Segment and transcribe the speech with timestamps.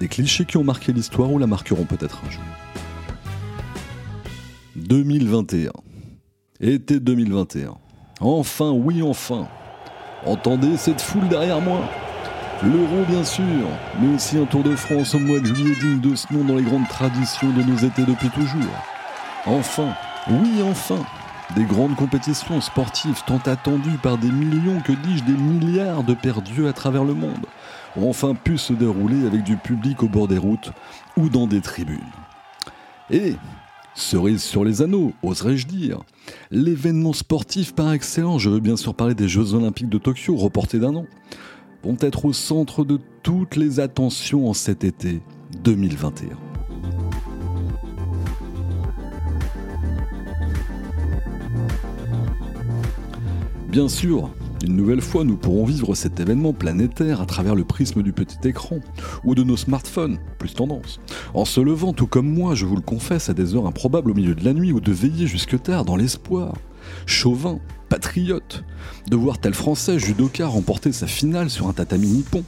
[0.00, 2.42] des clichés qui ont marqué l'histoire ou la marqueront peut-être un jour.
[4.76, 5.70] 2021.
[6.60, 7.76] Été 2021.
[8.20, 9.46] Enfin, oui, enfin.
[10.24, 11.80] Entendez cette foule derrière moi
[12.62, 13.44] L'euro bien sûr,
[14.00, 16.56] mais aussi un Tour de France au mois de juillet digne de ce nom dans
[16.56, 18.60] les grandes traditions de nos étés depuis toujours.
[19.46, 19.94] Enfin,
[20.28, 21.02] oui enfin,
[21.56, 26.68] des grandes compétitions sportives tant attendues par des millions, que dis-je, des milliards de perdus
[26.68, 27.46] à travers le monde,
[27.96, 30.72] ont enfin pu se dérouler avec du public au bord des routes
[31.16, 31.98] ou dans des tribunes.
[33.10, 33.34] Et,
[33.94, 36.00] cerise sur les anneaux, oserais-je dire,
[36.50, 40.78] l'événement sportif par excellence, je veux bien sûr parler des Jeux Olympiques de Tokyo, reportés
[40.78, 41.06] d'un an,
[41.82, 45.20] vont être au centre de toutes les attentions en cet été
[45.62, 46.28] 2021.
[53.68, 54.30] Bien sûr,
[54.64, 58.36] une nouvelle fois, nous pourrons vivre cet événement planétaire à travers le prisme du petit
[58.46, 58.80] écran,
[59.24, 61.00] ou de nos smartphones, plus tendance.
[61.34, 64.14] En se levant, tout comme moi, je vous le confesse, à des heures improbables au
[64.14, 66.54] milieu de la nuit, ou de veiller jusque tard dans l'espoir.
[67.06, 68.64] Chauvin, patriote,
[69.08, 72.44] de voir tel Français judoka remporter sa finale sur un tatami nippon,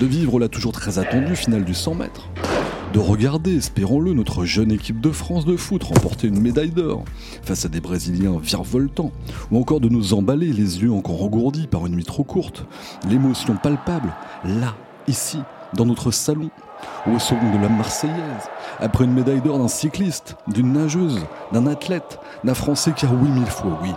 [0.00, 2.30] de vivre la toujours très attendue finale du 100 mètres,
[2.92, 7.04] de regarder, espérons-le, notre jeune équipe de France de foot remporter une médaille d'or
[7.42, 9.12] face à des Brésiliens virevoltants,
[9.50, 12.66] ou encore de nous emballer les yeux encore engourdis par une nuit trop courte,
[13.08, 14.12] l'émotion palpable,
[14.44, 14.74] là,
[15.06, 15.38] ici,
[15.74, 16.50] dans notre salon,
[17.06, 18.48] ou au second de la Marseillaise,
[18.80, 21.20] après une médaille d'or d'un cycliste, d'une nageuse,
[21.52, 23.90] d'un athlète, d'un Français, car oui, mille fois oui,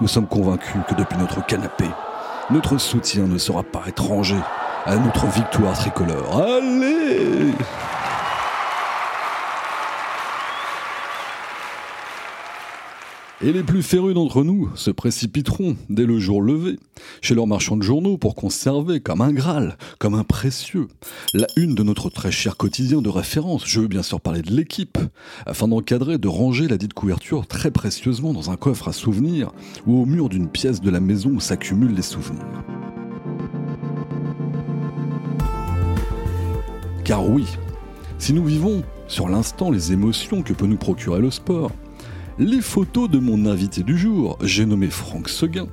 [0.00, 1.86] nous sommes convaincus que depuis notre canapé,
[2.50, 4.38] notre soutien ne sera pas étranger
[4.86, 6.42] à notre victoire tricolore.
[6.42, 7.52] Allez
[13.42, 16.78] Et les plus férus d'entre nous se précipiteront dès le jour levé
[17.22, 20.88] chez leurs marchands de journaux pour conserver comme un Graal, comme un précieux,
[21.32, 24.52] la une de notre très cher quotidien de référence, je veux bien sûr parler de
[24.52, 24.98] l'équipe,
[25.46, 29.52] afin d'encadrer, de ranger la dite couverture très précieusement dans un coffre à souvenirs
[29.86, 32.44] ou au mur d'une pièce de la maison où s'accumulent les souvenirs.
[37.04, 37.46] Car oui,
[38.18, 41.72] si nous vivons sur l'instant les émotions que peut nous procurer le sport,
[42.40, 45.66] les photos de mon invité du jour, j'ai nommé Franck Seguin,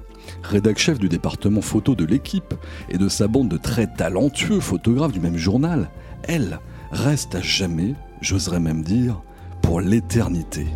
[0.44, 2.54] rédac chef du département photo de l'équipe
[2.90, 5.90] et de sa bande de très talentueux photographes du même journal,
[6.24, 6.60] elles
[6.92, 9.22] restent à jamais, j'oserais même dire,
[9.62, 10.68] pour l'éternité.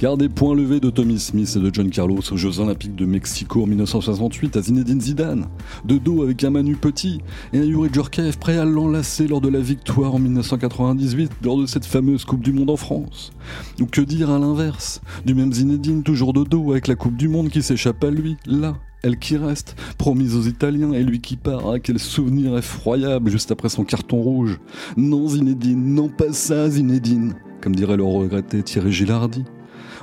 [0.00, 3.04] Car des points levés de Tommy Smith et de John Carlos aux Jeux Olympiques de
[3.04, 5.46] Mexico en 1968 à Zinedine Zidane,
[5.84, 7.20] de dos avec un Manu Petit
[7.52, 11.66] et un Yuri Djorkaeff prêt à l'enlacer lors de la victoire en 1998 lors de
[11.66, 13.30] cette fameuse Coupe du Monde en France.
[13.78, 17.28] Ou que dire à l'inverse, du même Zinedine toujours de dos avec la Coupe du
[17.28, 21.36] Monde qui s'échappe à lui, là, elle qui reste, promise aux Italiens, et lui qui
[21.36, 21.68] part.
[21.74, 24.60] Ah, quel souvenir effroyable juste après son carton rouge.
[24.96, 29.44] Non, Zinedine, non pas ça, Zinedine, comme dirait le regretté Thierry Gilardi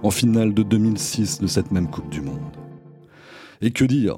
[0.03, 2.39] en finale de 2006 de cette même Coupe du Monde.
[3.61, 4.17] Et que dire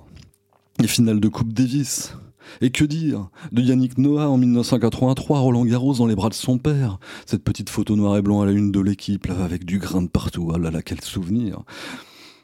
[0.79, 2.13] Les finales de Coupe Davis?
[2.61, 6.57] Et que dire de Yannick Noah en 1983, Roland Garros dans les bras de son
[6.57, 6.99] père?
[7.25, 10.07] Cette petite photo noir et blanc à la une de l'équipe, avec du grain de
[10.07, 10.51] partout.
[10.53, 11.63] Ah là là, quel souvenir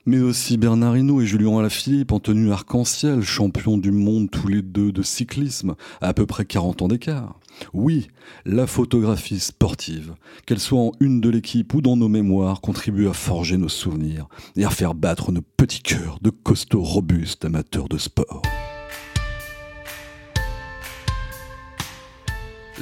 [0.08, 4.62] mais aussi Bernard Hinault et Julien Alaphilippe en tenue arc-en-ciel, champions du monde tous les
[4.62, 7.40] deux de cyclisme, à à peu près 40 ans d'écart.
[7.74, 8.08] Oui,
[8.46, 13.14] la photographie sportive, qu'elle soit en une de l'équipe ou dans nos mémoires, contribue à
[13.14, 17.98] forger nos souvenirs et à faire battre nos petits cœurs de costauds robustes amateurs de
[17.98, 18.42] sport.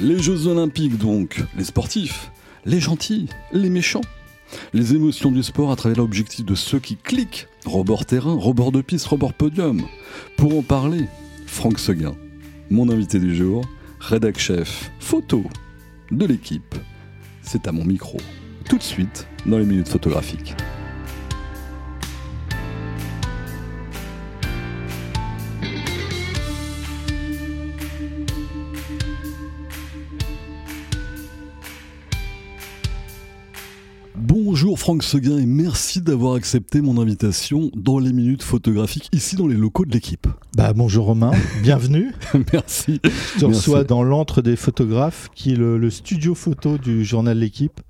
[0.00, 2.32] Les Jeux Olympiques donc, les sportifs,
[2.64, 4.00] les gentils, les méchants,
[4.72, 8.80] les émotions du sport à travers l'objectif de ceux qui cliquent, rebord terrain, rebord de
[8.80, 9.82] piste, rebord podium.
[10.36, 11.06] Pour en parler,
[11.46, 12.16] Franck Seguin,
[12.70, 13.64] mon invité du jour,
[14.08, 15.44] rédac chef photo
[16.10, 16.74] de l'équipe.
[17.42, 18.18] C'est à mon micro,
[18.68, 20.54] tout de suite dans les minutes photographiques.
[34.84, 39.54] Franck Seguin et merci d'avoir accepté mon invitation dans les minutes photographiques ici dans les
[39.54, 40.26] locaux de l'équipe.
[40.58, 41.30] Bah bonjour Romain,
[41.62, 42.12] bienvenue.
[42.52, 43.00] merci.
[43.34, 47.38] Je te reçois dans l'antre des photographes qui est le, le studio photo du journal
[47.38, 47.80] L'équipe.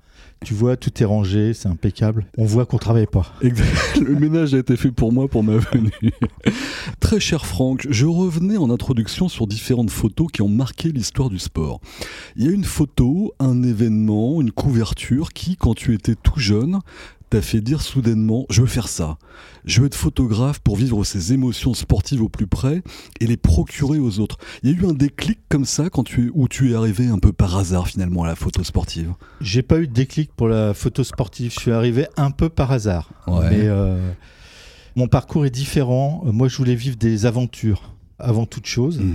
[0.45, 2.27] Tu vois, tout est rangé, c'est impeccable.
[2.37, 3.33] On voit qu'on travaille pas.
[3.41, 5.89] Le ménage a été fait pour moi pour ma venue.
[6.99, 11.39] Très cher Franck, je revenais en introduction sur différentes photos qui ont marqué l'histoire du
[11.39, 11.81] sport.
[12.35, 16.79] Il y a une photo, un événement, une couverture qui, quand tu étais tout jeune,
[17.35, 19.17] t'a fait dire soudainement je veux faire ça.
[19.65, 22.81] Je veux être photographe pour vivre ces émotions sportives au plus près
[23.19, 24.37] et les procurer aux autres.
[24.63, 27.19] Il y a eu un déclic comme ça quand tu, où tu es arrivé un
[27.19, 29.11] peu par hasard finalement à la photo sportive?
[29.41, 31.51] J'ai pas eu de déclic pour la photo sportive.
[31.53, 33.09] Je suis arrivé un peu par hasard.
[33.27, 33.49] Ouais.
[33.49, 34.13] Mais euh,
[34.95, 36.23] mon parcours est différent.
[36.25, 38.99] Moi, je voulais vivre des aventures avant toute chose.
[38.99, 39.13] Mhm.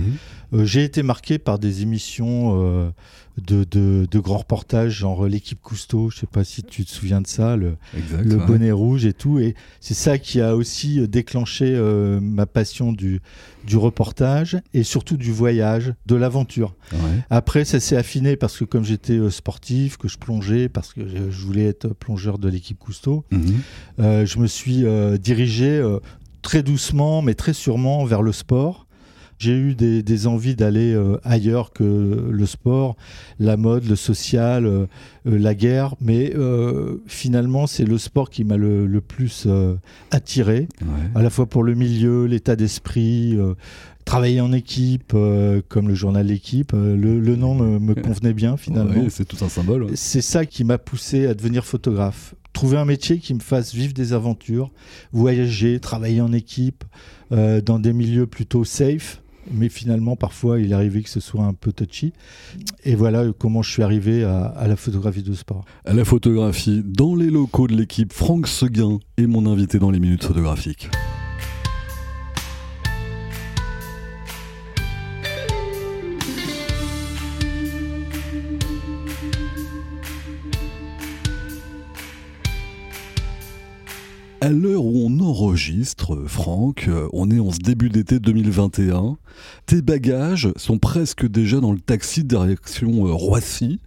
[0.53, 2.91] Euh, J'ai été marqué par des émissions euh,
[3.37, 6.09] de, de, de grands reportages, genre l'équipe Cousteau.
[6.09, 8.23] Je sais pas si tu te souviens de ça, le, Exact.
[8.25, 8.45] le ouais.
[8.45, 9.39] bonnet rouge et tout.
[9.39, 13.21] Et c'est ça qui a aussi déclenché euh, ma passion du,
[13.65, 16.75] du reportage et surtout du voyage, de l'aventure.
[16.93, 16.97] Ouais.
[17.29, 21.01] Après, ça s'est affiné parce que comme j'étais euh, sportif, que je plongeais, parce que
[21.07, 23.53] je voulais être plongeur de l'équipe Cousteau, Mhm.
[23.99, 24.83] euh, je me suis
[25.19, 25.81] dirigé
[26.41, 28.87] très doucement, mais très sûrement vers le sport.
[29.41, 31.83] J'ai eu des, des envies d'aller euh, ailleurs que
[32.29, 32.95] le sport,
[33.39, 34.85] la mode, le social, euh,
[35.25, 39.47] euh, la guerre, mais euh, finalement c'est le sport qui m'a le, le plus
[40.11, 40.87] attiré, Ouais.
[41.15, 43.35] à la fois pour le milieu, l'état d'esprit,
[44.05, 48.33] travailler en équipe, euh, comme le journal L'équipe, euh, le, le nom me, me convenait
[48.33, 49.01] bien finalement.
[49.03, 49.83] Ouais, c'est tout un symbole.
[49.85, 49.91] ouais.
[49.95, 52.35] C'est ça qui m'a poussé à devenir photographe.
[52.53, 54.71] Trouver un métier qui me fasse vivre des aventures,
[55.13, 56.83] voyager, travailler en équipe,
[57.31, 59.20] euh, dans des milieux plutôt safe.
[59.53, 62.13] Mais finalement, parfois, il arrivé que ce soit un peu touchy.
[62.83, 65.65] Et voilà comment je suis arrivé à, à la photographie de sport.
[65.85, 69.99] À la photographie, dans les locaux de l'équipe, Franck Seguin est mon invité dans les
[69.99, 70.89] minutes photographiques.
[84.43, 89.17] À l'heure où on enregistre, Franck, euh, on est en ce début d'été 2021.
[89.67, 93.79] Tes bagages sont presque déjà dans le taxi direction euh, Roissy,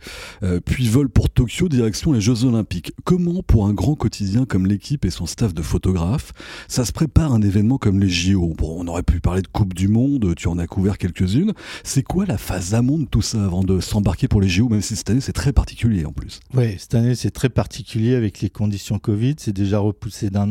[0.44, 2.92] euh, puis vol pour Tokyo direction les Jeux Olympiques.
[3.02, 6.32] Comment, pour un grand quotidien comme l'équipe et son staff de photographes,
[6.68, 9.74] ça se prépare un événement comme les JO Bon, On aurait pu parler de Coupe
[9.74, 11.52] du Monde, tu en as couvert quelques-unes.
[11.82, 14.82] C'est quoi la phase amont de tout ça avant de s'embarquer pour les JO, même
[14.82, 16.38] si cette année c'est très particulier en plus?
[16.54, 19.34] Oui, cette année, c'est très particulier avec les conditions Covid.
[19.38, 20.43] C'est déjà repoussé d'un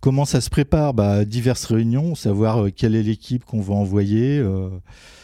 [0.00, 0.94] Comment ça se prépare?
[0.94, 4.68] Bah, Diverses réunions, savoir euh, quelle est l'équipe qu'on va envoyer, euh,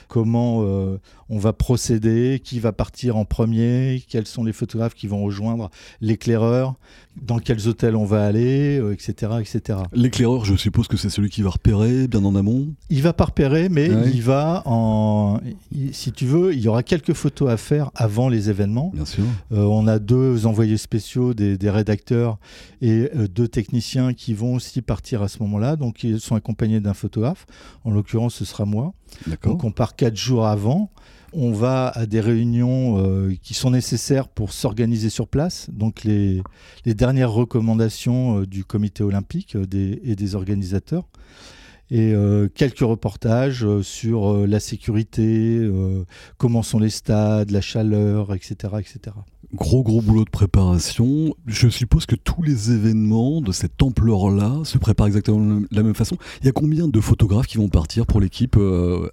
[0.07, 0.99] comment euh,
[1.31, 5.71] on va procéder, qui va partir en premier, quels sont les photographes qui vont rejoindre
[6.01, 6.75] l'éclaireur,
[7.21, 9.81] dans quels hôtels on va aller, euh, etc., etc.
[9.93, 12.69] L'éclaireur, je suppose que c'est celui qui va repérer bien en amont.
[12.91, 14.11] Il va pas repérer, mais Ouais.
[14.15, 15.41] il va en.
[15.73, 18.93] il- Si tu veux, il y aura quelques photos à faire avant les événements.
[18.95, 19.25] Bien sûr.
[19.53, 22.39] Euh, on a deux envoyés spéciaux, des, des rédacteurs
[22.83, 25.75] et euh, deux techniciens qui vont aussi partir à ce moment-là.
[25.77, 27.47] Donc, ils sont accompagnés d'un photographe.
[27.85, 28.93] En l'occurrence, ce sera moi.
[29.27, 29.53] D'accord.
[29.53, 30.91] Donc, on part quatre jours avant.
[31.33, 35.69] On va à des réunions euh, qui sont nécessaires pour s'organiser sur place.
[35.71, 36.43] Donc, les,
[36.87, 39.67] dernières recommandations euh, du comité olympique euh,
[40.03, 41.07] et des organisateurs.
[41.91, 46.05] Et euh, quelques reportages euh, sur euh, la sécurité, euh,
[46.37, 48.55] comment sont les stades, la chaleur, etc.
[48.79, 49.17] etc.
[49.55, 51.35] Gros gros boulot de préparation.
[51.47, 55.95] Je suppose que tous les événements de cette ampleur-là se préparent exactement de la même
[55.95, 56.19] façon.
[56.43, 58.59] Il y a combien de photographes qui vont partir pour l'équipe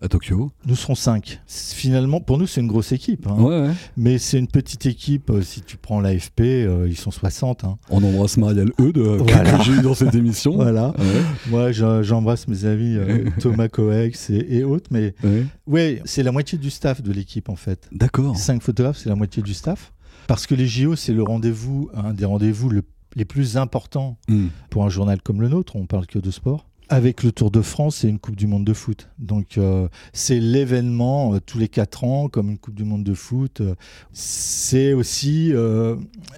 [0.02, 0.52] à Tokyo?
[0.66, 1.40] Nous serons cinq.
[1.48, 3.28] Finalement, pour nous, c'est une grosse équipe.
[3.28, 3.36] hein.
[3.40, 3.72] Ouais, ouais.
[3.96, 5.32] Mais c'est une petite équipe.
[5.42, 6.42] Si tu prends l'AFP,
[6.88, 7.64] ils sont 60.
[7.64, 7.78] hein.
[7.90, 9.58] On embrasse Marielle Eudes Voilà.
[9.60, 10.54] que j'ai eu dans cette émission.
[10.56, 10.88] Voilà.
[10.98, 14.90] Ouais, Moi, je- j'embrasse mes euh, Thomas Coex et, et autres.
[14.92, 15.46] Mais ouais.
[15.68, 17.88] ouais, c'est la moitié du staff de l'équipe, en fait.
[17.92, 18.36] D'accord.
[18.38, 19.94] Cinq photographes, c'est la moitié du staff.
[20.28, 22.84] Parce que les JO, c'est le rendez-vous, un des rendez-vous le-
[23.16, 24.48] les plus importants Hmm.
[24.70, 25.76] pour un journal comme le nôtre.
[25.76, 26.68] On parle que de sport.
[26.90, 29.10] Avec le Tour de France et une Coupe du Monde de foot.
[29.18, 33.14] Donc, euh, c'est l'événement euh, tous les quatre ans, comme une Coupe du Monde de
[33.16, 33.62] foot.
[33.62, 33.74] Euh,
[34.12, 35.52] C'est aussi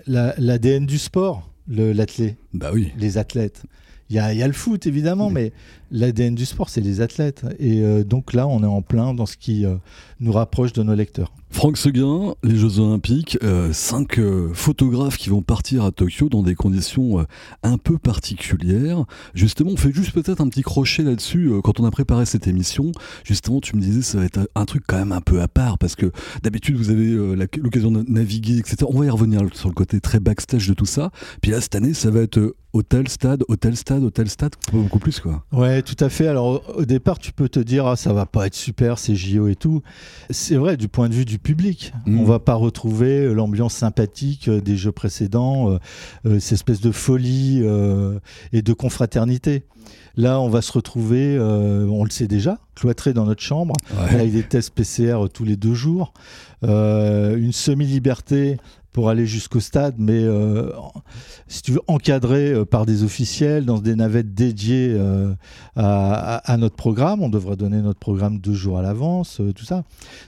[0.06, 2.92] la- l'ADN du sport, le- l'athlète, Bah oui.
[2.98, 3.64] les athlètes.
[4.10, 5.34] Il y a, il y a le foot, évidemment, Oui.
[5.34, 5.52] mais
[5.92, 7.46] l'ADN du sport, c'est les athlètes.
[7.60, 9.76] Et euh, donc là, on est en plein dans ce qui euh,
[10.20, 11.32] nous rapproche de nos lecteurs.
[11.50, 14.20] Franck Seguin, les Jeux Olympiques, euh, cinq
[14.54, 17.26] photographes qui vont partir à Tokyo dans des conditions
[17.64, 19.06] un peu particulières.
[19.34, 21.52] Justement, on fait juste peut-être un petit crochet là-dessus.
[21.64, 22.92] quand on a préparé cette émission,
[23.24, 25.78] justement, tu me disais ça va être un truc quand même un peu à part
[25.78, 26.12] parce que
[26.44, 27.16] d'habitude vous avez
[27.62, 28.86] l'occasion de naviguer, etc.
[28.90, 31.12] On va y revenir sur le côté très backstage de tout ça.
[31.42, 35.20] Puis là, cette année, ça va être hôtel, stade, hôtel, stade, hôtel, stade, beaucoup plus
[35.20, 35.44] quoi.
[35.52, 36.28] Ouais, tout à fait.
[36.28, 39.48] Alors au départ, tu peux te dire ah ça va pas être super, c'est JO
[39.48, 39.82] et tout.
[40.30, 42.20] C'est vrai du point de vue du public, mm.
[42.20, 45.78] on va pas retrouver euh, l'ambiance sympathique euh, des jeux précédents,
[46.26, 47.64] euh, cette espèce de folie
[48.54, 49.64] et de confraternité.
[50.16, 53.76] Là, on va se retrouver, on le sait déjà, cloîtré dans notre chambre,
[54.10, 56.14] avec des tests PCR tous les deux jours,
[56.64, 58.58] une semi-liberté
[58.98, 60.72] pour aller jusqu'au stade, mais euh,
[61.48, 65.36] si tu veux, encadré euh, par des officiels dans des navettes dédiées euh,
[65.76, 67.22] à, notre programme.
[67.22, 69.84] On devrait donner notre programme deux jours à l'avance, tout ça.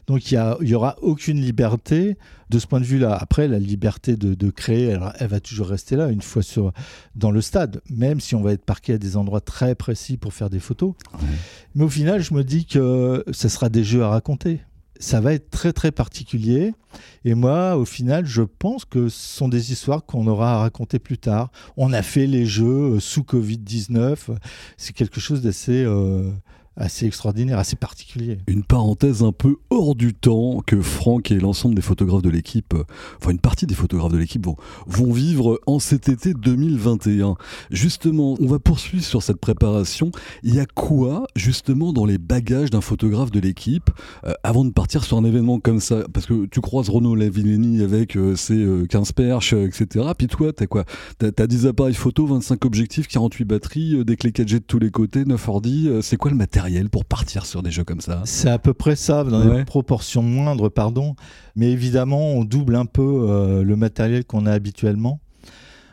[0.06, 2.16] Donc il n'y aura aucune liberté
[2.52, 3.18] de ce point de vue-là.
[3.20, 6.72] Après, la liberté de, créer, elle, va toujours rester là une fois sur,
[7.16, 10.32] dans le stade, même si on va être parqué à des endroits très précis pour
[10.32, 10.94] faire des photos.
[11.74, 14.62] Mais au final, je me dis que ce sera des jeux à raconter
[15.00, 16.74] ça va être très très particulier.
[17.24, 21.00] Et moi, au final, je pense que ce sont des histoires qu'on aura à raconter
[21.00, 21.52] plus tard.
[21.78, 24.18] On a fait les jeux euh, sous Covid-19.
[24.78, 26.30] C'est quelque chose d'assez euh,
[26.80, 28.40] assez extraordinaire, assez particulier.
[28.48, 32.74] Une parenthèse un peu hors du temps que Franck et l'ensemble des photographes de l'équipe,
[32.74, 32.84] euh,
[33.22, 34.46] enfin une partie des photographes de l'équipe
[34.88, 37.36] vont, vivre en cet été 2021.
[37.72, 40.12] Justement, on va poursuivre sur cette préparation.
[40.44, 43.90] Il y a quoi justement dans les bagages d'un photographe de l'équipe
[44.26, 46.04] euh, avant de partir sur un événement comme ça?
[46.14, 50.06] Parce que tu croises Renaud Lavilleni avec euh, ses 15 perches, etc.
[50.18, 50.86] Puis toi, t'as quoi?
[51.18, 55.26] T'as 10 appareils photo, 25 objectifs, 48 batteries, des clés 4G de tous les côtés,
[55.26, 55.90] 9 ordi.
[56.02, 58.96] C'est quoi le matériel pour partir sur des jeux comme ça C'est à peu près
[58.96, 61.16] ça, dans des proportions moindres, pardon.
[61.56, 65.20] Mais évidemment, on double un peu euh, le matériel qu'on a habituellement.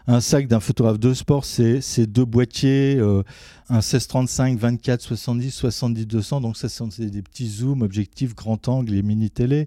[0.08, 3.24] Un sac d'un photographe de sport, c'est deux boîtiers, euh,
[3.68, 6.40] un 1635, 24, 70, 70, 200.
[6.42, 9.66] Donc ça, c'est des petits zooms, objectifs, grand angle et mini télé.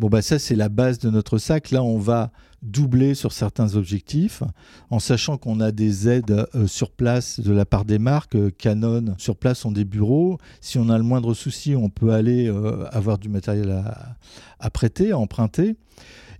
[0.00, 1.70] Bon, bah ça, c'est la base de notre sac.
[1.70, 4.42] Là, on va doubler sur certains objectifs,
[4.90, 8.34] en sachant qu'on a des aides euh, sur place de la part des marques.
[8.34, 10.38] Euh, Canon, sur place, ont des bureaux.
[10.60, 12.52] Si on a le moindre souci, on peut aller
[12.90, 14.16] avoir du matériel à,
[14.58, 15.76] à prêter, à emprunter.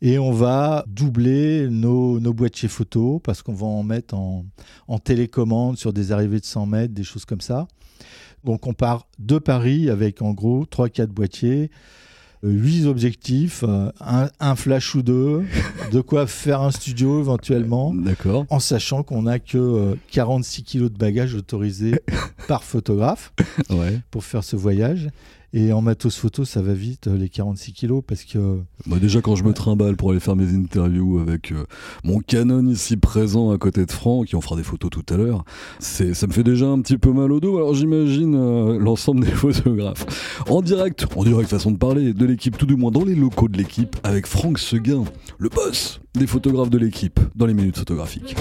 [0.02, 4.44] Et on va doubler nos, nos boîtiers photo parce qu'on va en mettre en,
[5.02, 7.66] télécommande sur des arrivées de 100 mètres, des choses comme ça.
[8.44, 11.70] Donc on part de Paris avec en gros 3-4 boîtiers.
[12.42, 15.44] 8 euh, objectifs, euh, un, flash ou deux,
[15.92, 17.94] de quoi faire un studio éventuellement.
[17.94, 18.46] D'accord.
[18.50, 22.00] En sachant qu'on n'a que 46 euh, kilos de bagages autorisés
[22.48, 23.32] par photographe
[24.10, 25.08] pour faire ce voyage.
[25.58, 28.58] Et en matos photo, ça va vite, euh, les 46 kilos, parce que...
[28.86, 31.64] Bah déjà, quand je me trimballe pour aller faire mes interviews avec euh,
[32.04, 35.16] mon Canon ici présent à côté de Franck, qui en fera des photos tout à
[35.16, 35.46] l'heure,
[35.78, 37.56] ça me fait déjà un petit peu mal au dos.
[37.56, 40.04] Alors j'imagine euh, l'ensemble des photographes.
[40.50, 43.48] En direct, en direct façon de parler, de l'équipe, tout du moins dans les locaux
[43.48, 45.04] de l'équipe, avec Franck Seguin,
[45.38, 48.36] le boss des photographes de l'équipe, dans les minutes photographiques.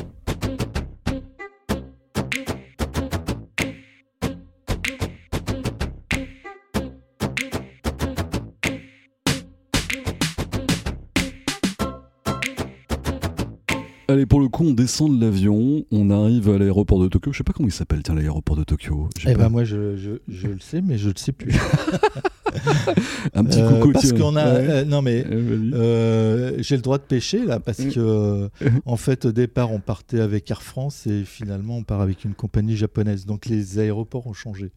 [14.08, 17.32] Allez, pour le coup, on descend de l'avion, on arrive à l'aéroport de Tokyo.
[17.34, 19.10] Je sais pas comment il s'appelle, tiens, l'aéroport de Tokyo.
[19.26, 21.54] Eh ben moi, je, je, je, le sais, mais je le sais plus.
[23.34, 23.92] un petit euh, coucou.
[23.92, 28.50] parce qu'on a, euh, non mais euh, j'ai le droit de pêcher là, parce que
[28.86, 32.34] en fait au départ on partait avec Air France et finalement on part avec une
[32.34, 33.26] compagnie japonaise.
[33.26, 34.72] Donc les aéroports ont changé.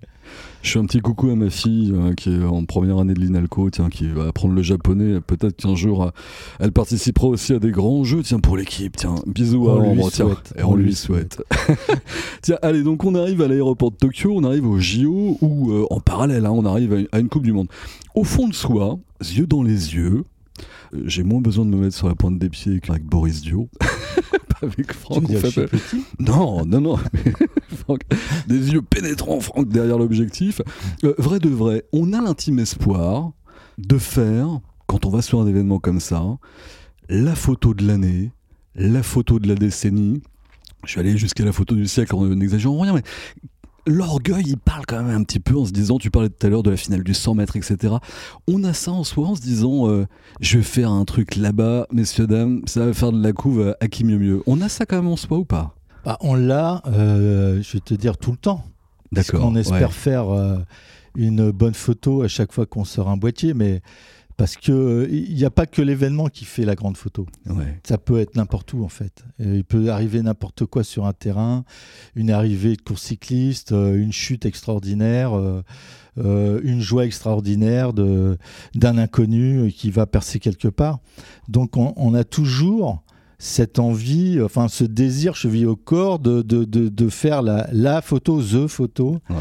[0.62, 3.70] Je fais un petit coucou à ma fille qui est en première année de l'INALCO,
[3.70, 5.20] tiens, qui va apprendre le japonais.
[5.20, 6.12] Peut-être qu'un jour
[6.60, 9.16] elle participera aussi à des grands jeux, tiens, pour l'équipe, tiens.
[9.26, 11.42] Bisous on à lui tiens, et on, lui souhaite.
[12.42, 16.00] tiens, allez, donc on arrive à l'aéroport de Tokyo, on arrive au JO ou en
[16.00, 17.67] parallèle, hein, on arrive à une Coupe du Monde.
[18.14, 20.24] Au fond de soi, yeux dans les yeux,
[20.94, 23.68] euh, j'ai moins besoin de me mettre sur la pointe des pieds qu'avec Boris Dio.
[23.80, 25.26] Pas avec Franck.
[25.26, 25.70] Tu en fait.
[26.18, 26.98] Non, non, non.
[28.48, 30.60] des yeux pénétrants, Franck, derrière l'objectif.
[31.04, 33.32] Euh, vrai de vrai, on a l'intime espoir
[33.78, 36.24] de faire, quand on va sur un événement comme ça,
[37.08, 38.32] la photo de l'année,
[38.74, 40.22] la photo de la décennie.
[40.84, 43.02] Je suis allé jusqu'à la photo du siècle en n'exagérant rien, mais
[43.88, 46.50] l'orgueil, il parle quand même un petit peu en se disant, tu parlais tout à
[46.50, 47.94] l'heure de la finale du 100 mètres, etc.
[48.46, 50.06] On a ça en soi en se disant, euh,
[50.40, 53.88] je vais faire un truc là-bas, messieurs, dames, ça va faire de la couve à
[53.88, 54.42] qui mieux mieux.
[54.46, 55.74] On a ça quand même en soi ou pas?
[56.04, 58.64] Bah, On l'a, euh, je vais te dire, tout le temps.
[59.10, 59.40] D'accord.
[59.40, 59.94] qu'on espère ouais.
[59.94, 60.58] faire euh,
[61.16, 63.80] une bonne photo à chaque fois qu'on sort un boîtier, mais
[64.38, 67.26] parce que il n'y a pas que l'événement qui fait la grande photo.
[67.46, 67.78] Ouais.
[67.86, 69.24] Ça peut être n'importe où en fait.
[69.38, 71.64] Il peut arriver n'importe quoi sur un terrain,
[72.14, 75.62] une arrivée de course cycliste, euh, une chute extraordinaire, euh,
[76.18, 78.38] euh, une joie extraordinaire de-
[78.74, 81.00] d'un inconnu qui va percer quelque part.
[81.48, 83.02] Donc on, on a toujours
[83.40, 88.02] cette envie, enfin ce désir chevillé au corps de, de, de, de faire la, la
[88.02, 89.20] photo, the photo.
[89.30, 89.36] Ouais.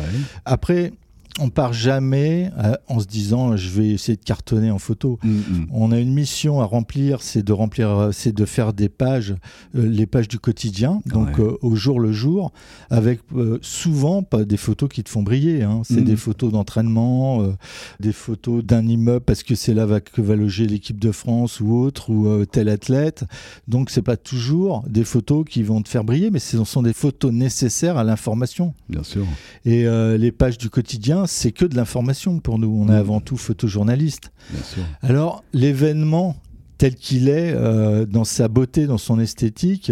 [0.46, 0.92] Après,
[1.39, 5.20] on part jamais euh, en se disant je vais essayer de cartonner en photo.
[5.24, 5.67] Mm, mm.
[5.72, 9.36] On a une mission à remplir, c'est de remplir, euh, c'est de faire des pages,
[9.75, 11.44] euh, les pages du quotidien, donc Ouais.
[11.44, 12.51] euh, au jour le jour,
[12.89, 15.63] avec euh, souvent pas des photos qui te font briller.
[15.63, 15.82] hein.
[15.84, 16.06] C'est Mhm.
[16.06, 17.53] des photos d'entraînement,
[18.00, 21.60] des photos d'un immeuble parce que c'est là va- que va loger l'équipe de France
[21.60, 23.25] ou autre ou tel athlète.
[23.67, 26.94] Donc c'est pas toujours des photos qui vont te faire briller, mais ce sont des
[26.94, 28.74] photos nécessaires à l'information.
[28.89, 29.25] Bien sûr.
[29.65, 29.86] Et
[30.17, 32.69] les pages du quotidien, c'est que de l'information pour nous.
[32.69, 32.98] On est Mhm.
[32.98, 34.31] avant tout photojournaliste.
[34.51, 34.84] Bien sûr.
[35.01, 36.36] Alors, l'événement
[36.77, 39.91] tel qu'il est, euh, dans sa beauté, dans son esthétique,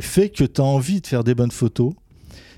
[0.00, 1.92] fait que tu as envie de faire des bonnes photos.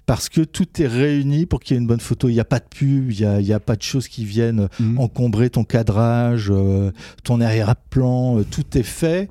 [0.07, 2.29] Parce que tout est réuni pour qu'il y ait une bonne photo.
[2.29, 4.07] Il n'y a pas de pub, il n'y a, il y a pas de choses
[4.07, 4.99] qui viennent Mm.
[5.01, 6.93] encombrer ton cadrage, euh,
[7.25, 8.39] ton arrière-plan.
[8.39, 9.29] euh, tout est fait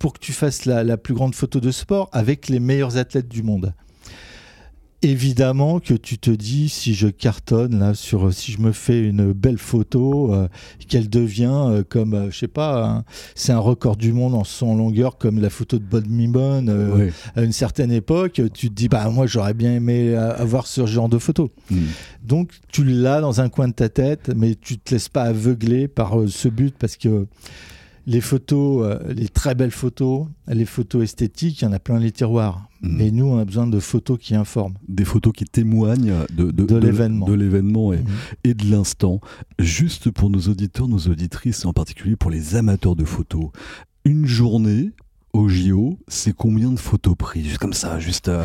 [0.00, 3.28] pour que tu fasses la, la plus grande photo de sport avec les meilleurs athlètes
[3.28, 3.72] du monde.
[5.02, 9.32] Évidemment que tu te dis si je cartonne là sur si je me fais une
[9.32, 10.46] belle photo euh,
[10.88, 13.04] qu'elle devient euh, comme euh, je sais pas un-
[13.34, 17.08] c'est un record du monde en son longueur comme la photo de Bob Mimon euh,
[17.34, 21.08] à une certaine époque tu te dis bah moi j'aurais bien aimé avoir ce genre
[21.08, 21.76] de photo Mm.
[22.24, 25.88] donc tu l'as dans un coin de ta tête, mais tu te laisses pas aveugler
[25.88, 27.26] par ce but parce que
[28.10, 32.00] les photos, euh, les très belles photos, les photos esthétiques, il y en a plein
[32.00, 32.66] les tiroirs.
[32.82, 32.96] Mm.
[32.96, 34.74] Mais nous, on a besoin de photos qui informent.
[34.88, 37.26] Des photos qui témoignent de, De l'événement.
[37.26, 38.06] De l'événement et, Mhm.
[38.44, 39.20] et de l'instant.
[39.60, 43.50] Juste pour nos auditeurs, nos auditrices, et en particulier pour les amateurs de photos.
[44.04, 44.90] Une journée
[45.32, 47.44] au JO, c'est combien de photos prises?
[47.44, 48.26] Juste comme ça, juste.
[48.28, 48.44] euh,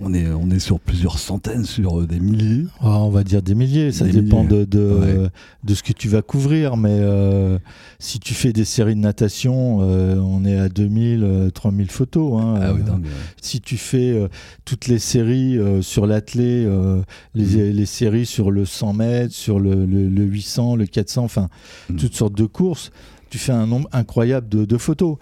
[0.00, 2.64] on, est, on est sur plusieurs centaines, sur euh, des milliers.
[2.80, 4.64] Ah, on va dire des milliers, ça Des dépend milliers.
[4.66, 5.28] de, de, Ouais.
[5.64, 6.76] de ce que tu vas couvrir.
[6.76, 7.58] Mais euh,
[7.98, 12.40] si tu fais des séries de natation, euh, on est à 2000, euh, 3000 photos.
[12.42, 12.54] hein.
[12.62, 13.04] Ah oui, dingue.
[13.04, 13.10] ouais.
[13.40, 14.28] si tu fais
[14.64, 17.02] toutes les séries sur l'athlé, euh,
[17.34, 21.48] les, les séries sur le 100 mètres, sur le, le- le 800, le 400, enfin
[21.90, 21.96] Mhm.
[21.96, 22.90] toutes sortes de courses,
[23.30, 25.16] tu fais un nombre incroyable de, de photos.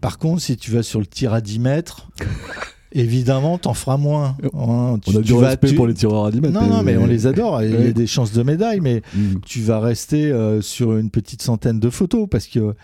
[0.00, 2.08] Par contre, si tu vas sur le tir à 10 mètres,
[2.94, 4.28] évidemment, t'en feras moins.
[4.28, 4.36] hein.
[4.42, 6.54] Tu- On a tu du vas- respect tu- pour les tireurs à 10 mètres.
[6.54, 7.62] Non, non, mais on les adore.
[7.62, 9.34] Il y a des chances de médaille, mais Mm.
[9.44, 12.74] tu vas rester euh, sur une petite centaine de photos parce que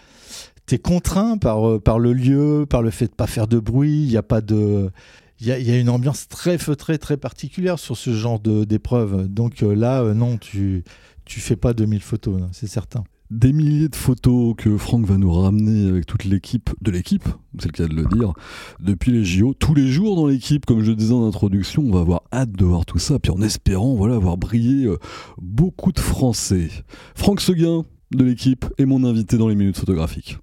[0.67, 3.59] tu es contraint par, euh, par le lieu, par le fait de pas faire de
[3.59, 4.03] bruit.
[4.05, 4.91] Il n'y a pas de.
[5.41, 8.39] Il y a, il y a une ambiance très feutrée, très particulière sur ce genre
[8.41, 9.27] d'épreuve.
[9.29, 10.85] Donc euh, là, euh, non, tu
[11.25, 13.05] tu fais pas 2000 photos, non, c'est certain.
[13.31, 17.29] Des milliers de photos que Franck va nous ramener avec toute l'équipe de l'équipe,
[17.61, 18.33] c'est le cas de le dire,
[18.81, 19.55] depuis les JO.
[19.55, 22.65] Tous les jours dans l'équipe, comme je disais en introduction, on va avoir hâte de
[22.65, 24.99] voir tout ça, puis en espérant voilà, voir briller euh,
[25.41, 26.71] beaucoup de Français.
[27.15, 30.39] Franck Seguin de l'équipe est mon invité dans les minutes photographiques.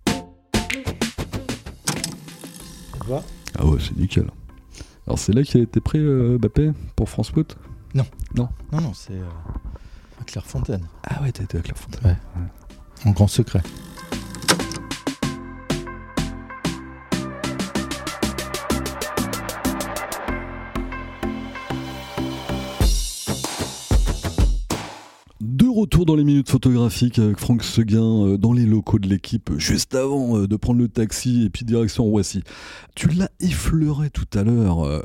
[3.60, 4.30] Ah ouais, c'est nickel.
[5.06, 7.58] Alors c'est là qu'il a été prêt, euh, Bappé, pour France Foot?
[7.94, 8.06] Non,
[8.82, 9.26] non, c'est euh,
[10.22, 12.18] à Clairefontaine, Ah ouais, t'as été à Clairefontaine.
[13.06, 13.62] En grand secret.
[25.88, 29.96] Retour dans les minutes photographiques avec Franck Seguin euh, dans les locaux de l'équipe, juste
[29.96, 32.44] avant euh, de prendre le taxi et puis direction Roissy.
[32.94, 35.02] Tu l'as effleuré tout à l'heure, euh,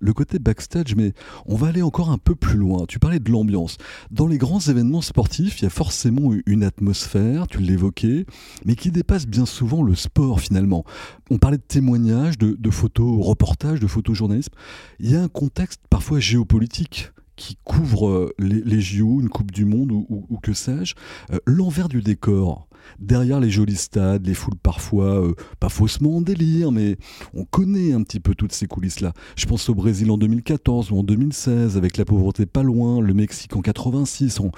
[0.00, 1.12] le côté backstage, mais
[1.44, 2.86] on va aller encore un peu plus loin.
[2.88, 3.76] Tu parlais de l'ambiance.
[4.10, 8.24] Dans les grands événements sportifs, il y a forcément une atmosphère, tu l'évoquais,
[8.64, 10.86] mais qui dépasse bien souvent le sport finalement.
[11.30, 14.54] On parlait de témoignages, de, de photos, reportages, de photojournalisme.
[15.00, 17.10] Il y a un contexte parfois géopolitique
[17.42, 20.94] qui couvre euh, les, les JO, une Coupe du Monde ou, que sais-je,
[21.32, 22.68] euh, l'envers du décor,
[23.00, 26.98] derrière les jolis stades, les foules parfois, euh, pas faussement en délire, mais
[27.34, 29.12] on connaît un petit peu toutes ces coulisses-là.
[29.34, 33.12] Je pense au Brésil en 2014 ou en 2016, avec la pauvreté pas loin, le
[33.12, 34.38] Mexique en 86.
[34.38, 34.52] On,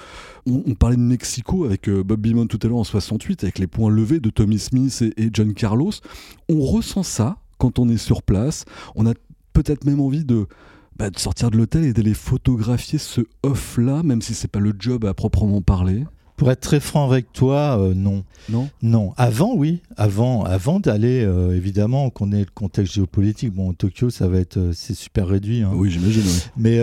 [0.45, 3.89] on- parlait de Mexico avec Bob Beamon tout à l'heure en 68, avec les points
[3.89, 5.91] levés de Tommy Smith et, et John Carlos.
[6.49, 8.65] On ressent ça quand on est sur place.
[8.95, 9.13] On a
[9.53, 10.47] peut-être même envie de
[10.97, 14.73] bah, de sortir de l'hôtel et d'aller photographier ce off-là, même si c'est pas le
[14.77, 16.05] job à proprement parler.
[16.37, 18.25] Pour être très franc avec toi, euh, non.
[18.49, 18.69] Non?
[18.81, 19.13] Non.
[19.15, 19.81] Avant, oui.
[19.95, 23.53] Avant, avant d'aller, euh, évidemment, qu'on ait le contexte géopolitique.
[23.53, 25.61] Bon, Tokyo, ça va être, euh, c'est super réduit.
[25.61, 25.71] hein.
[25.73, 26.23] Oui, j'imagine.
[26.25, 26.41] oui.
[26.57, 26.77] Mais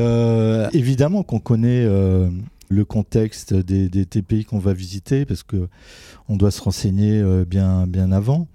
[0.73, 5.69] évidemment qu'on connaît le contexte des, des TPI qu'on va visiter parce que
[6.31, 8.49] on doit se renseigner bien, bien avant.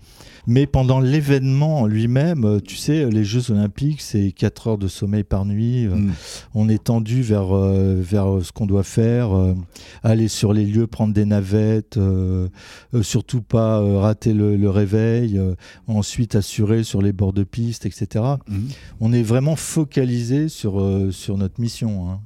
[0.49, 5.23] Mais pendant l'événement lui-même, euh, tu sais, les Jeux Olympiques, c'est 4 heures de sommeil
[5.25, 5.85] par nuit.
[5.85, 6.11] euh, Mm.
[6.55, 9.29] On est tendu vers, euh, vers ce qu'on doit faire,
[10.03, 12.47] aller sur les lieux, prendre des navettes, euh,
[13.01, 15.53] surtout pas rater le, le réveil, euh,
[15.87, 18.57] ensuite assurer sur les bords de piste, etc Mm.
[19.01, 22.09] on est vraiment focalisé sur, euh, sur notre mission.
[22.09, 22.21] hein.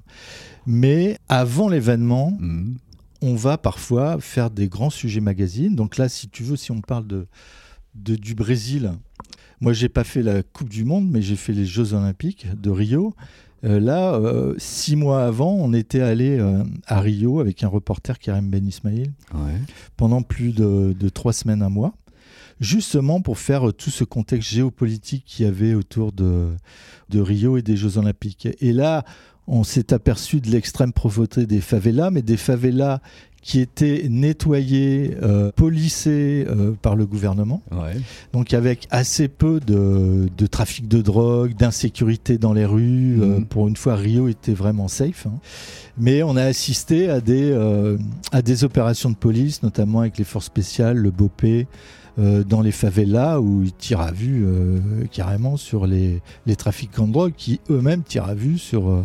[0.67, 2.75] Mais avant l'événement, Mm.
[3.23, 5.75] on va parfois faire des grands sujets magazines.
[5.75, 7.25] Donc là, si tu veux, si on parle de,
[7.95, 8.91] de- du Brésil,
[9.59, 12.69] moi, j'ai pas fait la Coupe du Monde, mais j'ai fait les Jeux Olympiques de
[12.71, 13.13] Rio.
[13.63, 18.17] Euh, là, euh, six mois avant, on était allé euh, à Rio avec un reporter,
[18.17, 19.53] Karim Ben Ismail, Ouais.
[19.97, 21.93] pendant plus de, de trois semaines, un mois,
[22.59, 26.49] justement pour faire tout ce contexte géopolitique qu'il y avait autour de,
[27.09, 28.47] de Rio et des Jeux Olympiques.
[28.61, 29.03] Et là,
[29.47, 32.99] on s'est aperçu de l'extrême pauvreté des favelas, mais des favelas
[33.41, 37.61] qui étaient nettoyés, euh, polissés euh, par le gouvernement.
[37.71, 37.95] Ouais.
[38.33, 43.19] Donc avec assez peu de, de trafic de drogue, d'insécurité dans les rues.
[43.21, 43.45] euh, Mhm.
[43.45, 45.25] pour une fois, Rio était vraiment safe.
[45.27, 45.39] hein.
[45.97, 47.97] Mais on a assisté à des, euh,
[48.31, 51.43] à des opérations de police, notamment avec les forces spéciales, le BOP,
[52.19, 54.79] euh, dans les favelas, où ils tirent à vue euh,
[55.11, 59.01] carrément sur les, les trafiquants de drogue, qui eux-mêmes tirent à vue sur, euh,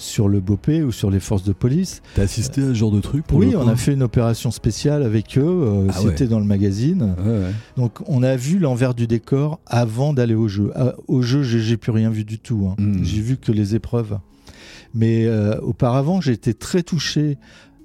[0.00, 2.00] sur le BOP ou sur les forces de police.
[2.14, 5.02] T'as assisté à ce genre de truc pour oui, on a fait une opération spéciale
[5.02, 5.42] avec eux.
[5.44, 6.08] euh, Ah ouais.
[6.10, 7.14] C'était dans le magazine.
[7.22, 7.50] Ouais, ouais.
[7.76, 10.72] Donc on a vu l'envers du décor avant d'aller au jeu.
[10.74, 12.66] Ah, au jeu, j'ai plus rien vu du tout.
[12.70, 12.76] hein.
[12.82, 13.04] Mm.
[13.04, 14.18] J'ai vu que les épreuves.
[14.94, 17.36] Mais euh, auparavant, j'ai été très touché,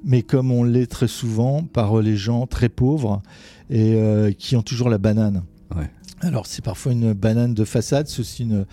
[0.03, 3.21] mais comme on l'est très souvent, par les gens très pauvres
[3.69, 5.43] et euh, qui ont toujours la banane.
[6.21, 8.65] Alors c'est parfois une banane de façade, c'est aussi une-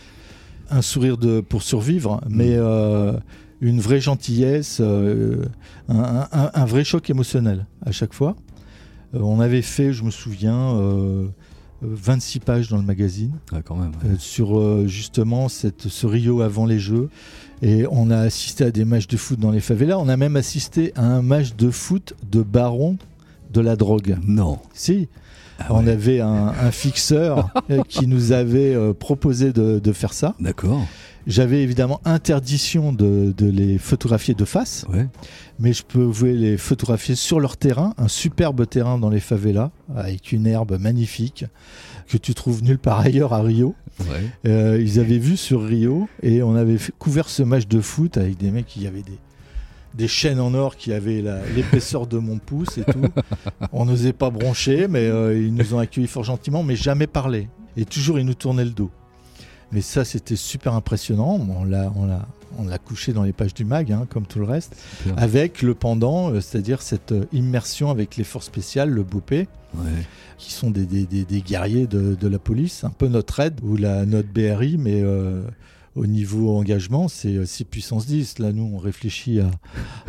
[0.70, 2.34] un sourire de, pour survivre, Mm.
[2.36, 3.12] mais euh,
[3.60, 5.44] une vraie gentillesse, euh,
[5.88, 8.36] un, un- un vrai choc émotionnel à chaque fois.
[9.14, 11.26] Euh, on avait fait, je me souviens, euh,
[11.82, 13.92] 26 pages dans le magazine Ah, quand même.
[14.18, 17.08] sur justement cette, ce Rio avant les Jeux.
[17.60, 19.98] Et on a assisté à des matchs de foot dans les favelas.
[19.98, 22.98] On a même assisté à un match de foot de baron
[23.52, 24.16] de la drogue.
[24.24, 24.58] Non.
[24.74, 25.08] Si,
[25.58, 27.50] Ah on avait un, un fixeur
[27.88, 30.34] qui nous avait euh, proposé de, de faire ça.
[30.40, 30.80] D'accord.
[31.26, 35.06] J'avais évidemment interdiction de, de les photographier de face, Ouais.
[35.60, 40.32] mais je pouvais les photographier sur leur terrain, un superbe terrain dans les favelas, avec
[40.32, 41.44] une herbe magnifique
[42.08, 43.76] que tu trouves nulle part ailleurs à Rio.
[44.00, 44.06] Ouais.
[44.46, 48.16] Euh, ils avaient vu sur Rio et on avait fait- couvert ce match de foot
[48.16, 49.18] avec des mecs qui avaient des,
[49.94, 51.22] des chaînes en or qui avaient
[51.54, 53.02] l'épaisseur de mon pouce et tout.
[53.72, 57.48] on n'osait pas broncher, mais euh, ils nous ont accueillis fort gentiment, mais jamais parlé.
[57.76, 58.90] Et toujours, ils nous tournaient le dos.
[59.72, 61.40] Mais ça, c'était super impressionnant.
[61.58, 62.26] On l'a, on l'a,
[62.58, 64.76] on l'a couché dans les pages du mag, hein, comme tout le reste,
[65.16, 69.30] avec le pendant, euh, c'est-à-dire cette euh, immersion avec les forces spéciales, le BOP,
[69.74, 69.88] Ouais.
[70.36, 73.58] qui sont des, des- des- des guerriers de, de la police, un peu notre aide
[73.62, 75.40] ou la, notre BRI, mais euh,
[75.94, 78.38] au niveau engagement, c'est euh, 6 puissance 10.
[78.38, 79.50] Là, nous, on réfléchit à,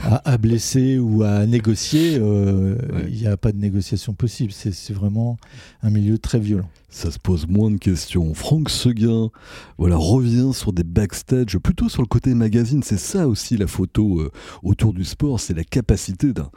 [0.01, 2.17] à- à blesser ou à négocier.
[2.19, 3.11] euh, Il Ouais.
[3.11, 4.51] n'y a pas de négociation possible.
[4.53, 5.37] C'est vraiment
[5.81, 6.69] un milieu très violent.
[6.93, 8.35] Ça se pose moins de questions.
[8.35, 9.31] Franck Seguin,
[9.79, 12.83] voilà, revient sur des backstage, plutôt sur le côté magazine.
[12.83, 16.49] C'est ça aussi la photo euh, autour du sport, c'est la capacité d'un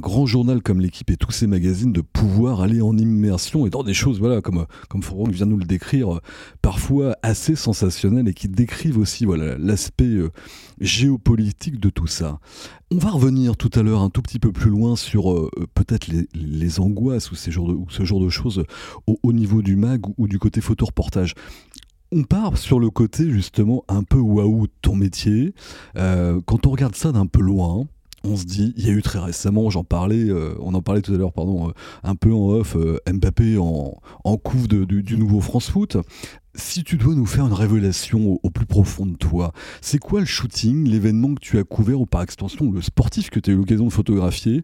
[0.00, 3.82] grand journal comme l'équipe et tous ces magazines de pouvoir aller en immersion et dans
[3.82, 6.20] des choses, voilà, comme, comme Franck vient nous le décrire, euh,
[6.60, 10.30] parfois assez sensationnelles et qui décrivent aussi voilà l'aspect euh,
[10.80, 12.40] géopolitique de tout ça.
[12.90, 16.08] On va revenir tout à l'heure un tout petit peu plus loin sur euh, peut-être
[16.32, 18.64] les, angoisses ou, ce genre de choses
[19.06, 21.34] au, au niveau du mag ou, du côté photo-reportage.
[22.12, 25.52] On part sur le côté justement un peu waouh ton métier.
[25.96, 27.86] Euh, quand on regarde ça d'un peu loin,
[28.28, 31.02] on se dit, il y a eu très récemment, j'en parlais, euh, on en parlait
[31.02, 35.16] tout à l'heure, pardon, euh, un peu en off, euh, Mbappé en, en couve du
[35.16, 35.96] nouveau France Foot.
[36.54, 40.20] Si tu dois nous faire une révélation au, au plus profond de toi, c'est quoi
[40.20, 43.52] le shooting, l'événement que tu as couvert ou par extension le sportif que tu as
[43.52, 44.62] eu l'occasion de photographier,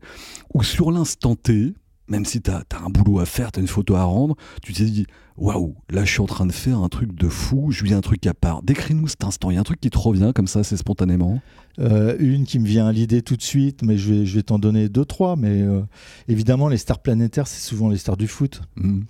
[0.53, 1.75] ou sur l'instant T,
[2.09, 4.73] même si tu as, un boulot à faire, tu as une photo à rendre, tu
[4.73, 7.85] t'es dit waouh, là je suis en train de faire un truc de fou, je
[7.85, 8.63] vis un truc à part.
[8.63, 11.41] Décris-nous cet instant, il y a un truc qui te revient comme ça, c'est spontanément.
[11.81, 14.43] Euh, une qui me vient à l'idée tout de suite, mais je vais, je vais
[14.43, 15.35] t'en donner deux, trois.
[15.37, 15.81] Mais euh,
[16.29, 18.63] évidemment, les stars planétaires, c'est souvent les stars du foot.
[18.77, 19.01] Mm.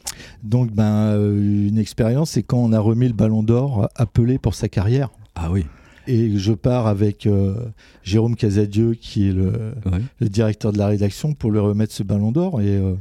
[0.42, 4.54] Donc, ben, euh, une expérience, c'est quand on a remis le ballon d'or appelé pour
[4.54, 5.10] sa carrière.
[5.34, 5.66] Ah oui,
[6.06, 7.54] Et je pars avec euh,
[8.02, 10.00] Jérôme Casadieu, qui est le, Ouais.
[10.20, 12.60] le directeur de la rédaction, pour lui remettre ce ballon d'or.
[12.60, 12.94] Et euh,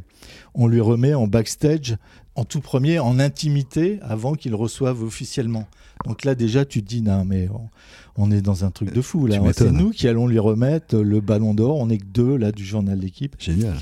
[0.55, 1.97] on lui remet en backstage,
[2.35, 5.67] en tout premier, en intimité, avant qu'il reçoive officiellement.
[6.05, 7.47] Donc là, déjà, tu te dis, non, mais
[8.17, 9.27] on, est dans un truc de fou.
[9.27, 9.37] Là.
[9.53, 11.77] C'est nous qui allons lui remettre le ballon d'or.
[11.77, 13.35] On n'est que deux, là, du journal d'équipe.
[13.39, 13.75] Génial.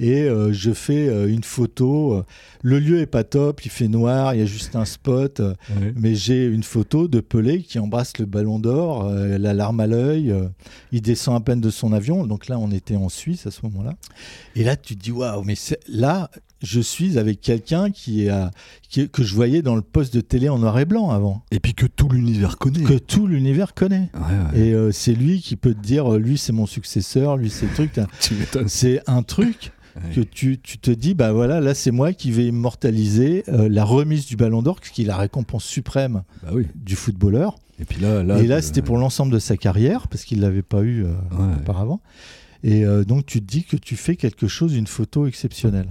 [0.00, 2.14] Et euh, je fais euh, une photo.
[2.14, 2.22] euh,
[2.62, 5.40] Le lieu est pas top, il fait noir, il y a juste un spot.
[5.40, 5.54] euh,
[5.96, 9.88] mais j'ai une photo de Pelé qui embrasse le ballon d'or, euh, la larme à
[9.88, 10.30] l'œil.
[10.30, 10.46] euh,
[10.92, 12.26] il descend à peine de son avion.
[12.26, 13.94] Donc là, on était en Suisse à ce moment-là.
[14.54, 15.54] Et là, tu te dis waouh, mais
[15.88, 16.30] là,
[16.62, 18.50] je suis avec quelqu'un qui est à-
[18.88, 21.60] qui- que je voyais dans le poste de télé en noir et blanc avant, Et
[21.60, 22.82] puis que tout l'univers connaît.
[22.82, 24.10] que tout l'univers connaît.
[24.14, 24.20] Ouais,
[24.60, 24.66] ouais.
[24.68, 27.66] Et euh, c'est lui qui peut te dire, euh, lui c'est mon successeur, lui c'est
[27.66, 28.00] le truc.
[28.68, 29.72] C'est un truc
[30.14, 33.84] que tu, tu te dis, bah voilà, là c'est moi qui vais immortaliser euh, la
[33.84, 36.66] remise du Ballon d'Or, qui est la récompense suprême Bah oui.
[36.76, 37.56] du footballeur.
[37.80, 38.38] Et puis là, là.
[38.40, 41.08] et là, c'était pour l'ensemble de sa carrière, parce qu'il ne l'avait pas eu euh,
[41.32, 41.54] Ouais.
[41.60, 42.00] auparavant.
[42.64, 45.88] Et euh, donc, tu te dis que tu fais quelque chose, une photo exceptionnelle.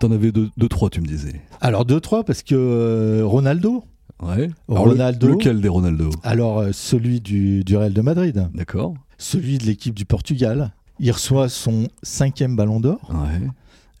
[0.00, 1.40] T'en avais deux, deux, trois, tu me disais.
[1.60, 3.84] Alors, deux, trois, parce que euh, Ronaldo,
[4.22, 4.48] Ouais.
[4.68, 5.26] Alors, Ronaldo.
[5.26, 6.08] le- lequel des Ronaldo?
[6.22, 8.94] Alors euh, celui du, du Real de Madrid, D'accord.
[9.18, 13.10] celui de l'équipe du Portugal, il reçoit son cinquième ballon d'or.
[13.10, 13.48] Ouais.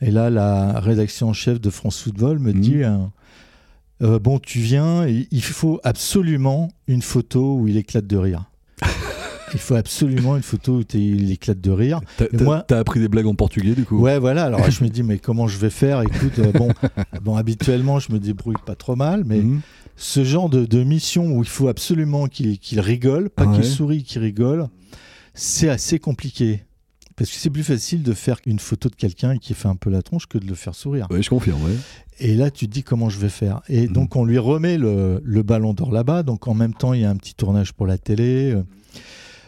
[0.06, 2.60] Et là, la rédaction en chef de France Football me Mhm.
[2.60, 2.96] dit euh,
[4.02, 8.44] euh, Bon, tu viens, et il faut absolument une photo où il éclate de rire.
[9.54, 12.00] Il faut absolument une photo où il éclate de rire.
[12.18, 14.44] T'as appris des blagues en portugais du coup Ouais, voilà.
[14.44, 16.02] Alors je me dis Mais comment je vais faire?
[16.02, 16.68] Écoute, euh, bon,
[17.22, 19.60] bon, habituellement, je me débrouille pas trop mal, mais Mhm.
[19.96, 23.54] ce genre de, de mission où il faut absolument qu'il rigole, pas Ouais.
[23.56, 24.66] qu'il sourie, qu'il rigole,
[25.34, 26.64] c'est assez compliqué.
[27.16, 29.88] Parce que c'est plus facile de faire une photo de quelqu'un qui fait un peu
[29.88, 31.06] la tronche que de le faire sourire.
[31.10, 31.76] Ouais, je confirme, ouais.
[32.18, 33.60] Et là, tu te dis comment je vais faire?
[33.68, 33.92] Et Mhm.
[33.92, 36.24] donc, on lui remet le, le ballon d'or là-bas.
[36.24, 38.56] Donc, en même temps, il y a un petit tournage pour la télé.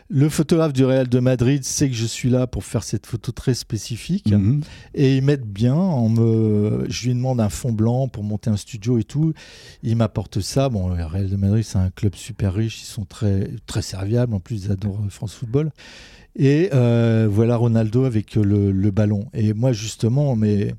[0.09, 3.33] Le photographe du Real de Madrid sait que je suis là pour faire cette photo
[3.33, 4.31] très spécifique.
[4.31, 4.61] Mhm.
[4.95, 5.75] Et ils m'aident bien.
[5.75, 6.87] En me...
[6.89, 9.33] Je lui demande un fond blanc pour monter un studio et tout.
[9.83, 10.69] Il m'apporte ça.
[10.69, 12.83] Bon, le Real de Madrid, c'est un club super riche.
[12.83, 14.33] Ils sont très, très serviables.
[14.33, 15.71] En plus, ils adorent France Football.
[16.37, 19.27] Et euh, voilà Ronaldo avec le, le ballon.
[19.35, 20.75] Et moi, justement, mais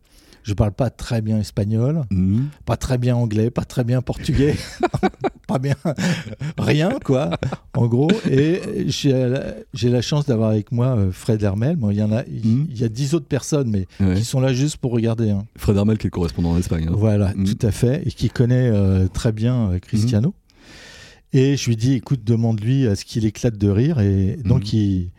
[0.48, 2.48] je parle pas très bien espagnol, Mhm.
[2.66, 4.56] pas très bien anglais, pas très bien portugais,
[5.48, 5.76] pas bien
[6.58, 7.32] rien, quoi,
[7.76, 8.10] en gros.
[8.30, 9.12] Et j'ai
[9.90, 11.76] la, chance d'avoir avec moi euh, Fred Hermel.
[11.76, 14.16] Bon, il y en a, il y a dix autres personnes, mais Ouais.
[14.16, 15.30] qui sont là juste pour regarder.
[15.32, 15.46] hein.
[15.58, 16.88] Fred Hermel qui est le correspondant en Espagne.
[16.90, 16.94] hein.
[16.96, 17.46] Voilà, Mhm.
[17.46, 20.34] tout à fait, et qui connaît euh, très bien euh, Cristiano.
[21.34, 24.00] Et je lui dis, écoute, demande-lui à ce qu'il éclate de rire.
[24.00, 25.10] Et donc, il,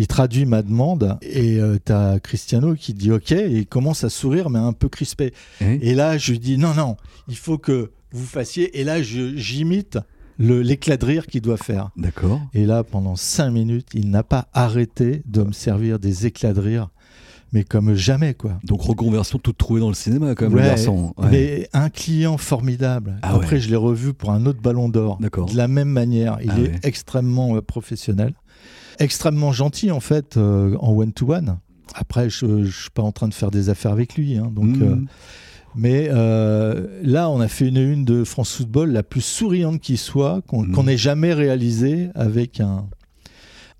[0.00, 1.18] il traduit ma demande.
[1.22, 4.88] Et tu as Cristiano qui dit OK, et il commence à sourire, mais un peu
[4.88, 5.34] crispé.
[5.60, 6.96] Hein Et là, je lui dis, non, non,
[7.28, 8.78] il faut que vous fassiez.
[8.80, 9.98] Et là, je- j'imite
[10.38, 11.90] le- l'éclat de rire qu'il doit faire.
[11.96, 12.40] D'accord.
[12.54, 16.60] Et là, pendant cinq minutes, il n'a pas arrêté de me servir des éclats de
[16.60, 16.90] rire,
[17.52, 18.60] mais comme jamais, quoi.
[18.62, 21.12] Donc reconversion toute trouvée dans le cinéma quand même, le garçon.
[21.18, 21.28] Ouais.
[21.30, 23.18] Mais un client formidable.
[23.22, 23.60] Ah Après, ouais.
[23.60, 25.18] je l'ai revu pour un autre ballon d'or.
[25.20, 25.46] D'accord.
[25.50, 26.38] De la même manière.
[26.40, 28.32] Il Ah est extrêmement euh, professionnel.
[28.98, 31.58] Extrêmement gentil, en fait, euh, en one-to-one.
[31.94, 34.36] Après, je ne suis pas en train de faire des affaires avec lui.
[34.36, 34.82] hein, donc, Mhm.
[34.82, 34.96] euh,
[35.74, 39.96] mais euh, là, on a fait une une de France Football la plus souriante qui
[39.96, 42.86] soit, qu'on qu'on ait jamais réalisée avec un,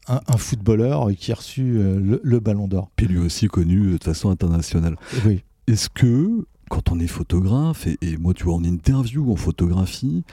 [0.06, 2.90] un, un footballeur qui a reçu le, le ballon d'or.
[2.96, 4.96] Puis lui aussi connu de façon internationale.
[5.26, 5.42] Oui.
[5.66, 10.24] Est-ce que, quand on est photographe, et, et moi tu vois en interview, en photographie,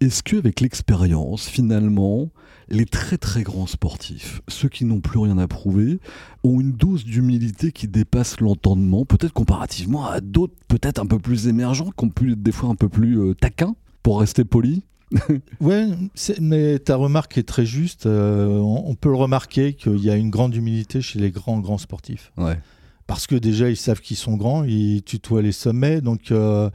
[0.00, 2.30] est-ce qu'avec l'expérience, finalement,
[2.68, 6.00] les très très grands sportifs, ceux qui n'ont plus rien à prouver,
[6.42, 11.48] ont une dose d'humilité qui dépasse l'entendement, peut-être comparativement à d'autres peut-être un peu plus
[11.48, 14.82] émergents, qui ont pu être des fois un peu plus euh, taquins, pour rester poli
[15.60, 15.88] Ouais,
[16.40, 18.06] mais ta remarque est très juste.
[18.06, 21.60] Euh, on, on peut le remarquer qu'il y a une grande humilité chez les grands,
[21.60, 22.32] grands sportifs.
[22.38, 22.58] Ouais.
[23.12, 26.70] Parce que déjà, ils savent qu'ils sont grands, ils tutoient les sommets, donc euh,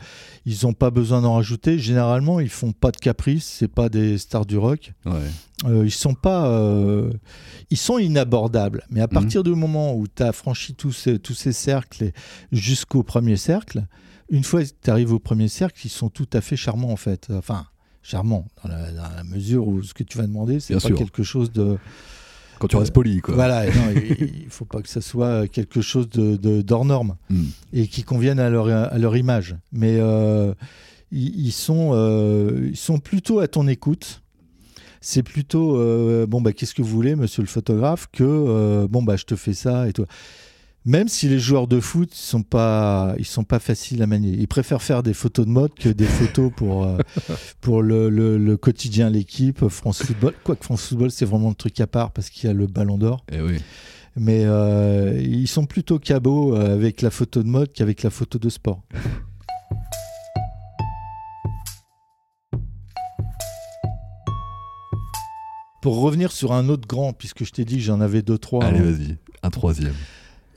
[0.46, 1.80] ils n'ont pas besoin d'en rajouter.
[1.80, 4.94] Généralement, ils font pas de caprices, c'est pas des stars du rock.
[5.08, 5.14] Ouais.
[5.66, 7.12] Euh, ils sont pas, euh,
[7.72, 8.86] ils sont inabordables.
[8.92, 12.12] Mais à partir du moment où tu as franchi tous ces, tous ces cercles
[12.52, 13.88] jusqu'au premier cercle,
[14.30, 16.98] une fois que tu arrives au premier cercle, ils sont tout à fait charmants en
[16.98, 17.30] fait.
[17.32, 17.66] Enfin,
[18.04, 20.96] charmants dans la, dans la mesure où ce que tu vas demander, c'est pas sûr.
[20.96, 21.80] quelque chose de
[22.60, 23.36] Quand tu restes poli, quoi.
[23.36, 23.66] voilà.
[23.66, 27.44] non, il, il faut pas que ça soit quelque chose de, d'hors norme Hmm.
[27.74, 29.56] et qui convienne à leur, à leur image.
[29.72, 30.54] Mais euh,
[31.12, 34.22] ils, ils sont, euh, ils sont plutôt à ton écoute.
[35.02, 39.16] C'est plutôt euh, bon bah qu'est-ce que vous voulez, monsieur le photographe, que bon bah
[39.16, 40.06] je te fais ça et toi.
[40.88, 44.30] Même si les joueurs de foot sont pas, ils sont pas faciles à manier.
[44.30, 46.98] Ils préfèrent faire des photos de mode que des photos pour euh,
[47.62, 50.34] pour le, le, le quotidien, l'équipe, France Football.
[50.46, 52.98] Quoique France Football, c'est vraiment le truc à part parce qu'il y a le Ballon
[52.98, 53.26] d'Or.
[53.34, 53.58] Eh oui.
[54.16, 58.40] Mais euh, ils sont plutôt cabots euh, avec la photo de mode qu'avec la photo
[58.40, 58.82] de sport.
[65.82, 68.64] Pour revenir sur un autre grand, puisque je t'ai dit que j'en avais deux, trois.
[68.64, 69.18] Allez, hein, vas-y.
[69.44, 69.94] Un troisième.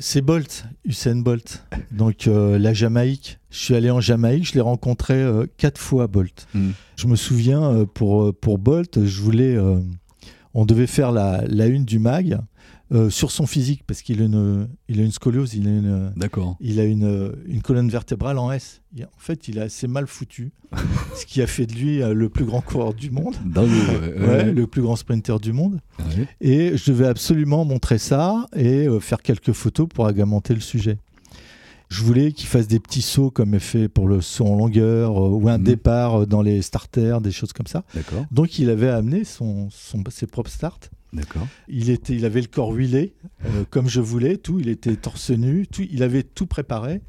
[0.00, 1.64] C'est Bolt, Usain Bolt.
[1.92, 3.38] Donc euh, la Jamaïque.
[3.50, 6.46] Je suis allé en Jamaïque, je l'ai rencontré euh, quatre fois, Bolt.
[6.54, 6.70] Mm.
[6.96, 9.56] Je me souviens, euh, pour, pour Bolt, je voulais.
[10.54, 12.40] on devait faire la, la une du mag
[12.92, 16.12] euh, sur son physique, parce qu'il a une, il a une scoliose, il a une,
[16.61, 18.83] il a une, une colonne vertébrale en S.
[18.96, 20.50] Il- En fait, il est assez mal foutu,
[21.14, 23.37] ce qui a fait de lui euh, le plus grand coureur du monde.
[23.46, 24.26] Dingue, ouais.
[24.26, 25.81] Ouais, le plus grand sprinter du monde.
[26.00, 26.26] Ouais.
[26.40, 30.98] Et je devais absolument montrer ça et euh, faire quelques photos pour agrémenter le sujet.
[31.88, 35.11] Je voulais qu'il fasse des petits sauts comme est fait pour le saut en longueur
[35.16, 35.64] euh, ou un Mhm.
[35.64, 37.85] départ dans les starters, des choses comme ça.
[38.31, 40.79] Donc il avait amené son, son- ses propres starts.
[41.12, 41.46] D'accord.
[41.68, 44.61] Il, était, il avait le corps huilé, euh, comme je voulais, tout.
[44.61, 47.01] Il était torse nu, tout, il avait tout préparé.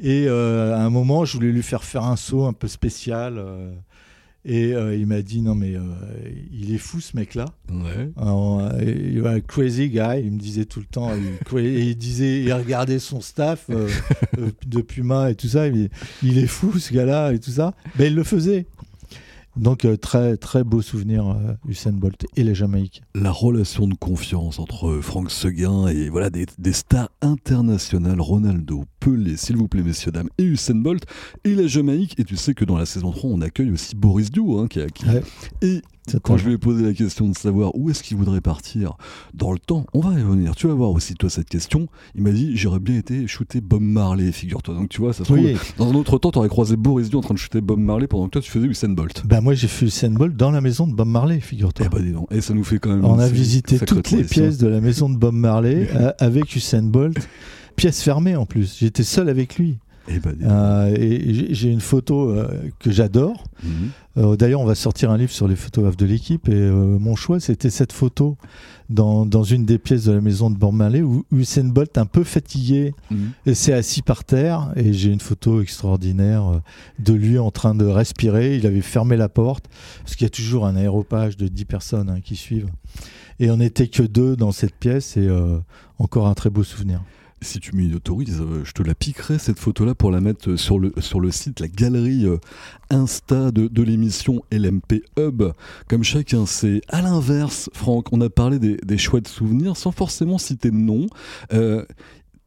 [0.00, 3.38] Et euh, à un moment, je voulais lui faire faire un saut un peu spécial.
[3.38, 3.72] euh,
[4.48, 5.74] et il m'a dit non mais
[6.52, 7.46] il est fou ce mec-là.
[7.68, 8.12] Ouais.
[8.16, 11.10] Alors, il va crazy guy, il me disait tout le temps.
[11.16, 15.66] Il, et il disait, il regardait son staff de Puma et tout ça.
[15.66, 15.88] Il,
[16.22, 17.74] il est fou ce gars-là et tout ça.
[17.98, 18.66] Mais il le faisait.
[19.56, 23.02] Donc euh, très très beau souvenir euh, Usain Bolt et les Jamaïques.
[23.14, 29.36] La relation de confiance entre Franck Seguin et voilà des, des stars internationales, Ronaldo, Pelé,
[29.36, 31.04] s'il vous plaît, messieurs, dames, et Usain Bolt,
[31.44, 32.18] et la Jamaïque.
[32.18, 34.80] Et tu sais que dans la saison 3, on accueille aussi Boris Dio, hein, qui,
[34.80, 35.22] a- qui- Ouais.
[35.62, 35.82] Et
[36.22, 38.96] quand je lui ai posé la question de savoir où est-ce qu'il voudrait partir
[39.34, 40.54] dans le temps, on va y revenir.
[40.54, 41.88] Tu vas voir aussi, toi, cette question.
[42.14, 44.74] Il m'a dit J'aurais bien été shooter Bob Marley, figure-toi.
[44.74, 45.56] Donc, tu vois, ça se trouve, Oui.
[45.78, 48.06] dans un autre temps, tu aurais croisé Boris Dio en train de shooter Bob Marley
[48.06, 49.22] pendant que toi, tu faisais Usain Bolt.
[49.26, 51.86] Bah moi j'ai fait Usain Bolt dans la maison de Bob Marley, figure-toi.
[51.86, 52.28] Eh ben, dis donc.
[52.30, 53.04] Et ça nous fait quand même.
[53.04, 56.82] On a visité toutes les pièces de la maison de Bob Marley euh, avec Usain
[56.82, 57.16] Bolt,
[57.76, 58.76] pièces fermées en plus.
[58.78, 59.78] J'étais seul avec lui.
[60.08, 60.36] Eh ben.
[60.42, 63.44] Euh, et j'ai- une photo euh, que j'adore.
[63.62, 63.70] Mhm.
[64.18, 67.38] Euh, D'ailleurs, on va sortir un livre sur les photographes de l'équipe et mon choix,
[67.40, 68.36] c'était cette photo
[68.88, 72.24] dans, dans une des pièces de la maison de Marley où Usain Bolt, un peu
[72.24, 73.54] fatigué, Mhm.
[73.54, 76.62] s'est assis par terre et j'ai une photo extraordinaire
[76.98, 78.56] de lui en train de respirer.
[78.56, 79.66] Il avait fermé la porte
[80.02, 82.70] parce qu'il y a toujours un aéropage de 10 personnes hein, qui suivent.
[83.38, 85.28] Et on n'était que deux dans cette pièce et
[85.98, 87.02] encore un très beau souvenir.
[87.42, 90.78] Si tu m'y autorises, euh, je te la piquerai cette photo-là pour la mettre sur
[90.78, 90.92] le,
[91.30, 92.38] site, la galerie euh,
[92.90, 95.42] Insta de, de l'émission LMP Hub.
[95.88, 96.80] Comme chacun sait.
[96.88, 101.06] À l'inverse, Franck, on a parlé des, des chouettes souvenirs sans forcément citer de nom.
[101.52, 101.84] Euh,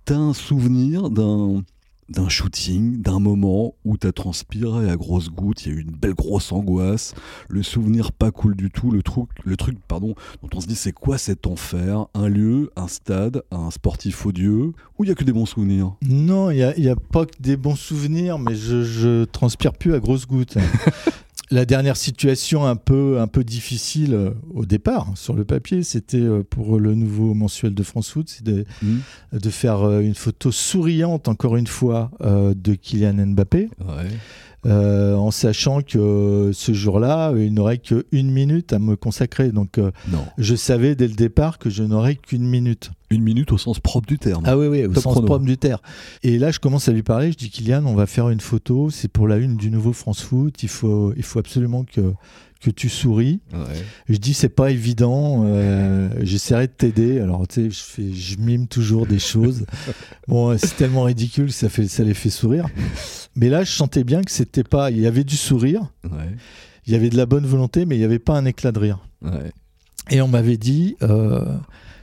[0.09, 1.63] T'as un souvenir d'un
[2.09, 5.91] d'un shooting, d'un moment où t'as transpiré à grosses gouttes, il y a eu une
[5.91, 7.13] belle grosse angoisse,
[7.47, 10.75] le souvenir pas cool du tout, le truc, le truc pardon, dont on se dit
[10.75, 12.07] c'est quoi cet enfer?
[12.13, 15.95] Un lieu, un stade, un sportif odieux, où il y a que des bons souvenirs?
[16.07, 19.73] Non, il n'y a, y a pas que des bons souvenirs, mais je, je transpire
[19.73, 20.57] plus à grosses gouttes.
[21.51, 25.81] La dernière situation un peu, un peu difficile euh, au départ, hein, sur le papier,
[25.81, 28.65] c'était euh, pour le nouveau mensuel de France Foot, c'est de,
[29.33, 34.09] de faire euh, une photo souriante, encore une fois, de Kylian Mbappé, Ouais.
[34.65, 39.51] Euh, en sachant que euh, ce jour-là, il n'aurait qu'une minute à me consacrer.
[39.51, 39.91] Donc, euh,
[40.37, 42.91] je savais dès le départ que je n'aurais qu'une minute.
[43.11, 44.43] Une minute au sens propre du terme.
[44.45, 45.25] Ah oui, oui, au Top sens chrono.
[45.25, 45.79] propre du terme.
[46.21, 47.31] Et là, je commence à lui parler.
[47.31, 48.89] Je dis, Kylian, on va faire une photo.
[48.91, 50.61] C'est pour la une du nouveau France Foot.
[50.61, 52.13] Il faut, il faut absolument que,
[52.59, 53.39] que tu souris.
[53.53, 53.59] Ouais.
[54.09, 55.43] Je dis, c'est pas évident.
[55.45, 57.19] euh, J'essaierai de t'aider.
[57.19, 59.65] Alors, tu sais, je, fais, je mime toujours des choses.
[60.27, 62.65] bon, c'est tellement ridicule que ça, fait, ça les fait sourire.
[63.35, 64.91] Mais là, je sentais bien que c'était pas.
[64.91, 65.81] Il y avait du sourire.
[66.03, 66.35] Ouais.
[66.85, 68.79] Il y avait de la bonne volonté, mais il n'y avait pas un éclat de
[68.79, 68.99] rire.
[69.21, 69.51] Ouais.
[70.11, 71.45] Et on m'avait dit, euh,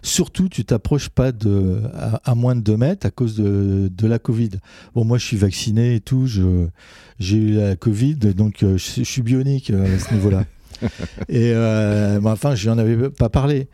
[0.07, 4.07] surtout, tu t'approches pas de, à, à moins de 2 mètres à cause de, de
[4.07, 4.51] la Covid.
[4.95, 6.67] Bon, moi, je suis vacciné et tout, je-
[7.19, 10.45] j'ai eu la Covid, donc euh, je, je suis bionique euh, à ce niveau-là.
[11.29, 13.69] et euh, enfin, je n'en avais pas parlé.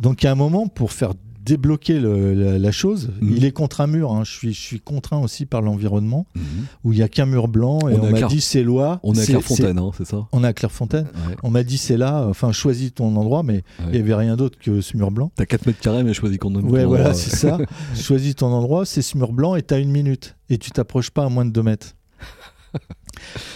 [0.00, 1.14] Donc, à un moment, pour faire
[1.48, 3.36] débloquer le- la, la chose, Mhm.
[3.36, 4.12] il est contre un mur.
[4.12, 4.22] hein.
[4.24, 6.42] Je, suis, je suis contraint aussi par l'environnement, Mhm.
[6.84, 9.00] où il n'y a qu'un mur blanc, et On m'a Claire- dit c'est loi.
[9.02, 10.18] On est à c'est- Clairefontaine, hein, c'est ça?
[10.30, 11.06] C'est- On est à Clairefontaine.
[11.28, 11.36] Ouais.
[11.42, 13.92] On m'a dit c'est là, enfin choisis ton endroit, mais il Ouais.
[13.92, 15.32] n'y avait rien d'autre que ce mur blanc.
[15.36, 17.14] T'as 4 mètres carrés, mais choisis qu'on donne Ouais, ton voilà, endroit.
[17.20, 17.58] c'est ça.
[17.94, 20.36] choisis ton endroit, c'est ce mur blanc et tu as une minute.
[20.50, 21.94] Et tu t'approches pas à moins de 2 mètres.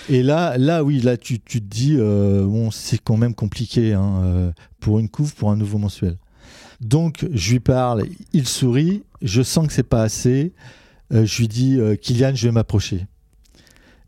[0.09, 3.93] et là, là, oui, là, tu, tu te dis, euh, bon, c'est quand même compliqué
[3.93, 6.17] hein, euh, pour une couve, pour un nouveau mensuel.
[6.83, 10.53] Donc, je lui parle, il sourit, je sens que c'est pas assez.
[11.13, 13.07] Euh, je lui dis, euh, Kylian, je vais m'approcher.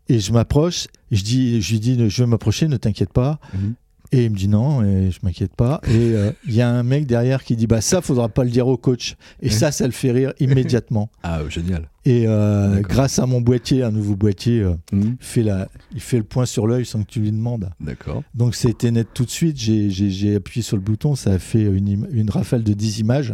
[0.09, 3.39] Et je m'approche, je, dis, je lui dis, je vais m'approcher, ne t'inquiète pas.
[3.53, 3.75] Mhm.
[4.17, 5.81] Et il me dit non, et je m'inquiète pas.
[5.87, 8.49] Et euh, il y a un mec derrière qui dit bah ça faudra pas le
[8.49, 9.15] dire au coach.
[9.41, 11.09] Et ça, ça le fait rire immédiatement.
[11.23, 11.89] Ah, génial.
[12.05, 15.17] Et euh, grâce à mon boîtier, un nouveau boîtier, euh, Mhm.
[15.19, 17.69] il fait la, il fait le point sur l'œil sans que tu lui demandes.
[17.81, 18.23] D'accord.
[18.35, 19.57] Donc c'était net tout de suite.
[19.57, 23.33] J'ai- appuyé sur le bouton, ça a fait une, une rafale de 10 images.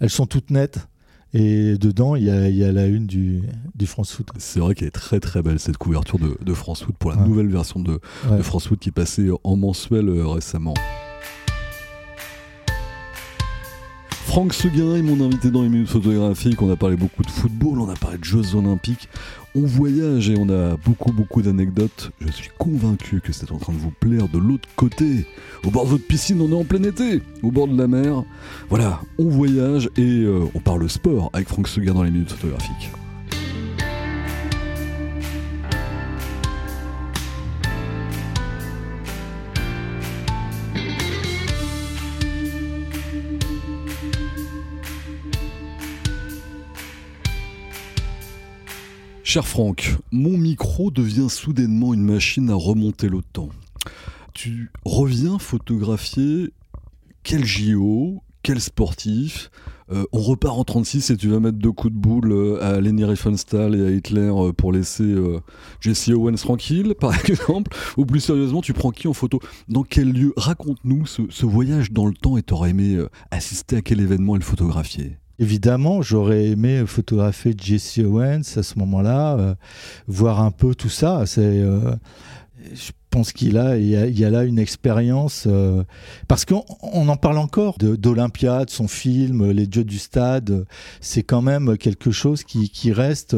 [0.00, 0.78] Elles sont toutes nettes.
[1.34, 3.40] Et dedans, il y a, il y a la une du,
[3.74, 4.28] du France Foot.
[4.36, 7.16] C'est vrai qu'elle est très très belle cette couverture de, de France Foot pour la
[7.16, 7.26] Ouais.
[7.26, 8.36] nouvelle version de, Ouais.
[8.36, 10.74] de France Foot qui est passée en mensuel euh, récemment.
[14.26, 16.60] Franck Seguin est mon invité dans les minutes photographiques.
[16.62, 19.08] On a parlé beaucoup de football, on a parlé de Jeux Olympiques.
[19.54, 22.10] On voyage et on a beaucoup beaucoup d'anecdotes.
[22.20, 25.26] Je suis convaincu que c'est en train de vous plaire de l'autre côté.
[25.64, 27.20] Au bord de votre piscine, on est en plein été.
[27.42, 28.24] Au bord de la mer.
[28.70, 32.90] Voilà, on voyage et euh, on parle sport avec Franck Seguin dans les minutes photographiques.
[49.32, 53.48] Cher Franck, mon micro devient soudainement une machine à remonter le temps.
[54.34, 56.50] Tu reviens photographier
[57.22, 59.50] quel JO, quel sportif
[59.90, 62.78] Euh, On repart en 36 et tu vas mettre deux coups de boule euh, à
[62.82, 65.14] Leni Riefenstahl et à Hitler euh, pour laisser
[65.80, 69.40] Jesse Owens tranquille, par exemple Ou plus sérieusement, tu prends qui en photo?
[69.66, 70.34] Dans quel lieu?
[70.36, 74.40] Raconte-nous ce, ce voyage dans le temps et t'aurais aimé assister à quel événement et
[74.40, 79.54] le photographier Évidemment, j'aurais aimé photographier Jesse Owens à ce moment-là, euh,
[80.06, 81.24] voir un peu tout ça.
[81.26, 81.94] C'est, euh,
[82.74, 85.82] je pense qu'il a, il y a, il y a là une expérience euh,
[86.28, 90.64] parce qu'on on en parle encore de- d'Olympia, de son film, les dieux du stade.
[91.00, 93.36] C'est quand même quelque chose qui, qui reste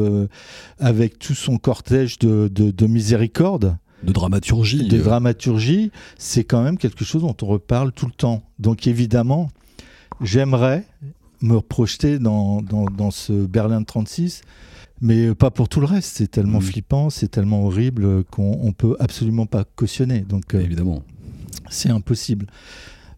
[0.79, 6.77] avec tout son cortège de, de, de miséricorde De dramaturgie de dramaturgie, c'est quand même
[6.77, 8.43] quelque chose dont on reparle tout le temps.
[8.59, 9.49] Donc évidemment,
[10.21, 10.85] j'aimerais
[11.45, 14.41] me projeter dans, dans, dans ce Berlin de 36,
[15.01, 16.17] mais pas pour tout le reste.
[16.17, 16.65] C'est tellement Mhm.
[16.65, 20.21] flippant, c'est tellement horrible qu'on on peut absolument pas cautionner.
[20.21, 21.03] Donc euh, Évidemment.
[21.69, 22.47] c'est impossible.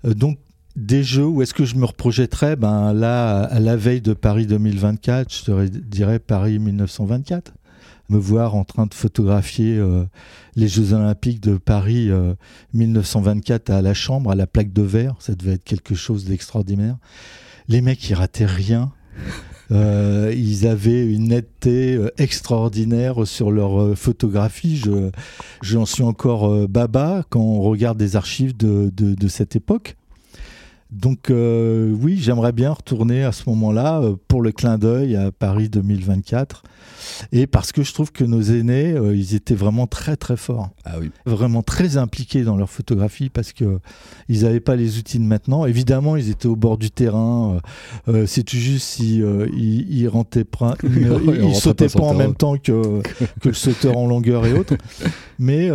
[0.06, 0.38] Euh, donc
[0.76, 2.56] des jeux où est-ce que je me reprojetterais?
[2.56, 7.54] Ben là, à la veille de Paris 2024, je te dirais Paris 1924.
[8.10, 10.06] Me voir en train de photographier euh,
[10.56, 12.36] les Jeux Olympiques de Paris euh,
[12.74, 16.96] 1924 à la Chambre, à la plaque de verre, ça devait être quelque chose d'extraordinaire.
[17.68, 18.92] Les mecs, ils rataient rien.
[19.70, 24.78] Euh, ils avaient une netteté euh, extraordinaire sur leur euh, photographie.
[24.78, 25.12] Je,
[25.62, 29.97] j'en suis encore baba quand on regarde des archives de, de, de cette époque.
[30.92, 35.32] Donc euh, oui, j'aimerais bien retourner à ce moment-là euh, pour le clin d'œil à
[35.32, 36.64] Paris 2024.
[37.34, 40.70] Et parce que je trouve que nos aînés, euh, ils étaient vraiment très très forts,
[40.86, 41.12] Ah oui.
[41.26, 43.80] vraiment très impliqués dans leur photographie parce que
[44.30, 45.66] ils n'avaient pas les outils de maintenant.
[45.66, 47.60] Évidemment, ils étaient au bord du terrain.
[48.26, 50.10] c'est tout juste si ils,
[51.54, 53.02] sautaient pas en même temps que
[53.42, 54.76] que le sauteur en longueur et autres.
[55.40, 55.70] Mais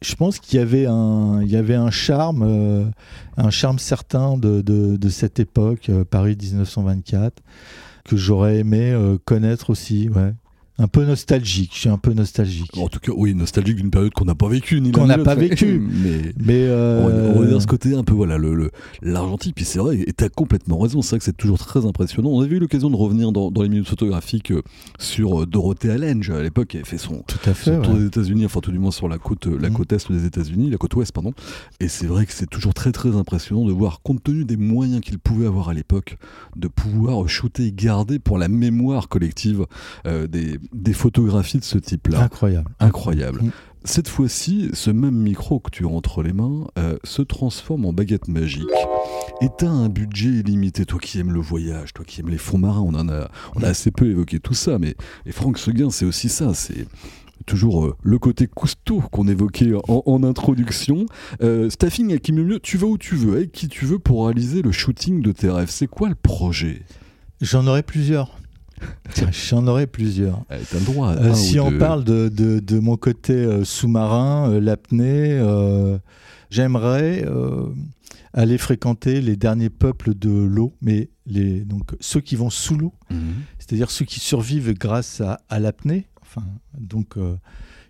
[0.00, 2.84] je pense qu'il y avait un, y avait un charme, euh,
[3.36, 7.42] un charme certain de, de, cette époque, euh, Paris 1924,
[8.04, 10.08] que j'aurais aimé euh, connaître aussi.
[10.80, 12.70] Un peu nostalgique, je suis un peu nostalgique.
[12.78, 15.34] En tout cas, oui, nostalgique d'une période qu'on n'a pas vécue, ni Qu'on n'a pas
[15.34, 15.80] vécue.
[16.04, 18.70] Mais Mais euh, on va dire ce côté un peu, voilà, le, le-
[19.02, 19.56] l'argentique.
[19.56, 22.30] Puis c'est vrai, et t'as complètement raison, c'est vrai que c'est toujours très impressionnant.
[22.30, 24.62] On avait eu l'occasion de revenir dans, dans les minutes photographiques euh,
[25.00, 27.74] sur euh, Dorothée Allenge, à l'époque, qui avait fait son, tout à fait.
[27.74, 28.00] son tour ouais.
[28.00, 29.74] des États-Unis, enfin tout du moins sur la côte, la Mhm.
[29.76, 31.32] côte est des États-Unis, la côte ouest, pardon.
[31.80, 35.00] Et c'est vrai que c'est toujours très très impressionnant de voir, compte tenu des moyens
[35.00, 36.18] qu'il pouvait avoir à l'époque,
[36.54, 39.66] de pouvoir shooter et garder pour la mémoire collective
[40.06, 42.22] euh, des, des photographies de ce type-là.
[42.22, 42.70] Incroyable.
[42.80, 43.42] Incroyable.
[43.42, 43.50] Mhm.
[43.84, 47.92] Cette fois-ci, ce même micro que tu as entre les mains euh, se transforme en
[47.92, 48.64] baguette magique.
[49.40, 52.58] Et t'as un budget illimité, toi qui aimes le voyage, toi qui aimes les fonds
[52.58, 54.96] marins, on en a, on a assez peu évoqué tout ça, mais
[55.26, 56.86] et Franck Seguin, c'est aussi ça, c'est
[57.46, 61.06] toujours euh, le côté costaud qu'on évoquait en, en introduction.
[61.40, 64.00] Euh, staffing avec qui mieux mieux, tu vas où tu veux, avec qui tu veux
[64.00, 65.70] pour réaliser le shooting de tes rêves.
[65.70, 66.82] C'est quoi le projet?
[67.40, 68.38] J'en aurais plusieurs.
[69.32, 70.44] J'en aurais plusieurs.
[70.50, 71.08] euh, le droit.
[71.10, 71.78] Euh, si on deux.
[71.78, 75.40] parle de, de, de mon côté euh, sous-marin, l'apnée,
[76.50, 77.24] j'aimerais
[78.34, 82.92] aller fréquenter les derniers peuples de l'eau, mais les, donc, ceux qui vont sous l'eau,
[83.10, 83.18] Mhm.
[83.58, 86.44] c'est-à-dire ceux qui survivent grâce à, à l'apnée, enfin,
[86.78, 87.34] donc, euh,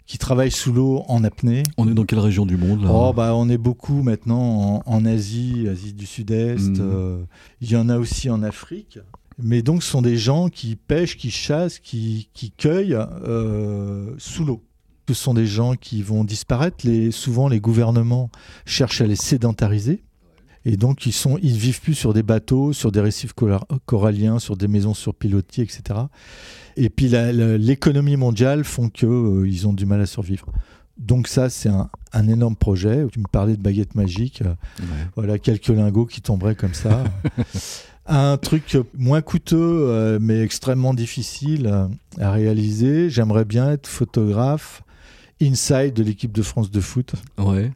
[0.06, 1.64] qui travaillent sous l'eau en apnée.
[1.76, 2.90] On est dans quelle région du monde là?
[2.90, 6.68] Oh, bah, on est beaucoup maintenant en, en Asie, Asie du Sud-Est.
[6.70, 6.76] Mhm.
[6.80, 7.24] euh,
[7.60, 9.00] Il y en a aussi en Afrique.
[9.40, 14.44] Mais donc, ce sont des gens qui pêchent, qui chassent, qui, qui cueillent euh, sous
[14.44, 14.64] l'eau.
[15.08, 16.78] Ce sont des gens qui vont disparaître.
[16.84, 18.30] Les, souvent, les gouvernements
[18.66, 20.02] cherchent à les sédentariser.
[20.64, 23.32] Et donc, ils sont, ils vivent plus sur des bateaux, sur des récifs
[23.86, 25.82] coralliens, sur des maisons sur pilotis, etc.
[26.76, 30.46] Et puis, l'économie mondiale font qu'ils ont du mal à survivre.
[30.98, 33.06] Donc ça, c'est un, un énorme projet.
[33.12, 34.42] Tu me parlais de baguette magique.
[34.42, 34.48] euh,
[34.80, 34.86] Ouais.
[35.14, 37.04] Voilà, quelques lingots qui tomberaient comme ça.
[38.08, 39.56] un truc moins coûteux,
[39.88, 41.86] euh, mais extrêmement difficile euh,
[42.18, 43.10] à réaliser.
[43.10, 44.82] J'aimerais bien être photographe
[45.42, 47.70] inside de l'équipe de France de foot Ouais.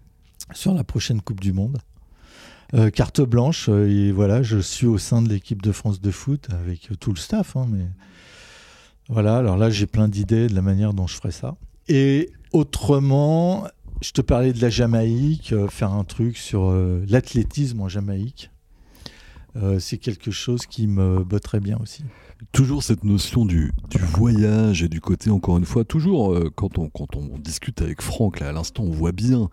[0.53, 1.79] sur la prochaine Coupe du Monde.
[2.75, 6.49] Euh, carte blanche, et voilà, je suis au sein de l'équipe de France de foot
[6.51, 7.55] avec tout le staff.
[7.57, 7.85] hein, mais
[9.09, 11.57] voilà, alors là, j'ai plein d'idées de la manière dont je ferai ça.
[11.89, 13.65] Et autrement,
[14.01, 18.51] je te parlais de la Jamaïque, euh, faire un truc sur euh, l'athlétisme en Jamaïque.
[19.57, 22.05] Euh, c'est quelque chose qui me botterait bien aussi.
[22.51, 26.79] Toujours cette notion du, du voyage et du côté, encore une fois, toujours euh, quand,
[26.79, 29.49] on, quand on discute avec Franck, là à l'instant, on voit bien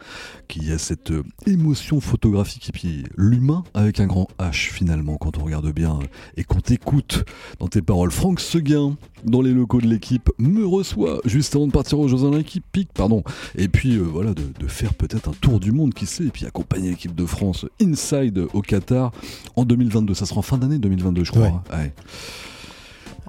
[0.47, 5.17] qu'il y a cette euh, émotion photographique et puis l'humain avec un grand H finalement,
[5.17, 7.23] quand on regarde bien euh, et qu'on t'écoute
[7.59, 8.11] dans tes paroles.
[8.11, 12.23] Franck Seguin, dans les locaux de l'équipe, me reçoit juste avant de partir aux Jeux
[12.23, 13.23] Olympiques, pardon.
[13.55, 16.31] Et puis euh, voilà, de, de faire peut-être un tour du monde, qui sait, et
[16.31, 19.11] puis accompagner l'équipe de France inside au Qatar
[19.55, 20.13] en 2022.
[20.13, 21.63] Ça sera en fin d'année 2022, je crois.
[21.71, 21.93] Ouais.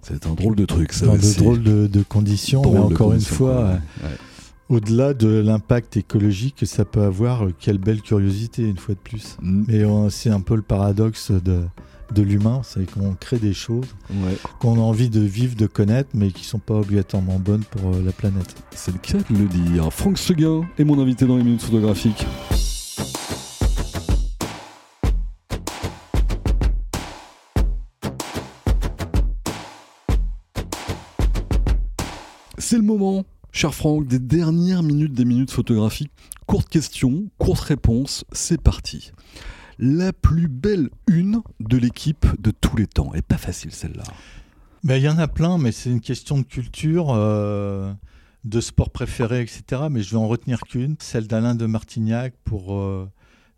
[0.03, 1.39] C'est un drôle de truc, ça Dans de aussi.
[1.39, 4.17] drôles de, de conditions, Drôle mais de encore une fois, euh, Ouais.
[4.69, 9.01] au-delà de l'impact écologique que ça peut avoir, euh, quelle belle curiosité, une fois de
[9.01, 9.37] plus.
[9.43, 9.65] Mm.
[9.69, 11.63] Mais euh, c'est un peu le paradoxe de,
[12.15, 14.37] de l'humain, c'est qu'on crée des choses Ouais.
[14.59, 18.13] qu'on a envie de vivre, de connaître, mais qui sont pas obligatoirement bonnes pour la
[18.13, 18.55] planète.
[18.75, 19.93] C'est le cas de le dire.
[19.93, 22.27] Franck Seguin est mon invité dans les minutes photographiques.
[32.99, 36.11] Moment, cher Franck, des dernières minutes des minutes photographiques.
[36.47, 39.13] Courte question, courte réponse, c'est parti.
[39.79, 43.15] La plus belle une de l'équipe de tous les temps.
[43.15, 44.05] Et pas facile celle-là.
[44.85, 47.93] Ben, Il y en a plein, mais c'est une question de culture, euh,
[48.45, 49.83] de sport préféré, etc.
[49.91, 53.09] Mais je vais en retenir qu'une, celle d'Alain de Martignac pour euh,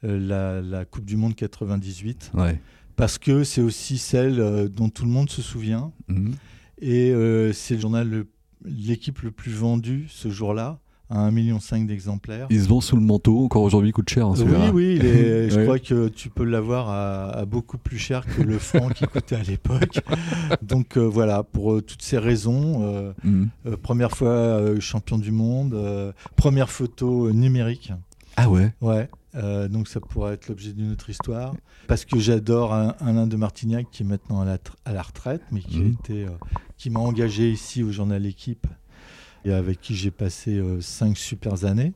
[0.04, 2.32] euh, la, la Coupe du Monde 98.
[2.34, 2.60] Ouais.
[2.94, 5.92] Parce que c'est aussi celle euh, dont tout le monde se souvient.
[6.08, 6.34] Mhm.
[6.80, 8.26] Et euh, c'est le journal, le-
[8.64, 10.78] l'équipe le plus vendue ce jour-là,
[11.10, 12.46] à 1,5 million d'exemplaires.
[12.48, 14.26] Il se vend sous le manteau, encore aujourd'hui il coûte cher.
[14.28, 15.64] hein, Oui, oui, il est- je Ouais.
[15.64, 19.36] crois que tu peux l'avoir à, à beaucoup plus cher que le franc qui coûtait
[19.36, 20.00] à l'époque.
[20.62, 23.12] Donc euh, voilà, pour euh, toutes ces raisons, euh,
[23.66, 27.92] euh, première fois champion du monde, première photo numérique.
[28.36, 28.72] Ah ouais?
[28.80, 31.54] Ouais, euh, donc ça pourrait être l'objet d'une autre histoire.
[31.88, 35.02] Parce que j'adore un- Alain de Martignac qui est maintenant à la, tr- à la
[35.02, 35.96] retraite, mais qui, Mhm.
[36.10, 36.28] euh,
[36.78, 38.66] qui m'a engagé ici au journal L'équipe
[39.44, 41.92] et avec qui j'ai passé euh, cinq super années.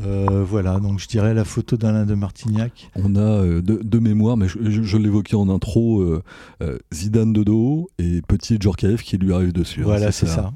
[0.00, 2.88] Euh, voilà, donc je dirais la photo d'Alain de Martignac.
[2.94, 7.32] On a euh, de, de mémoire, mais je, je- je l'évoquais en intro, euh, Zidane
[7.32, 9.80] de dos et petit Djorkaeff qui lui arrive dessus.
[9.80, 10.52] hein, Voilà, c'est ça.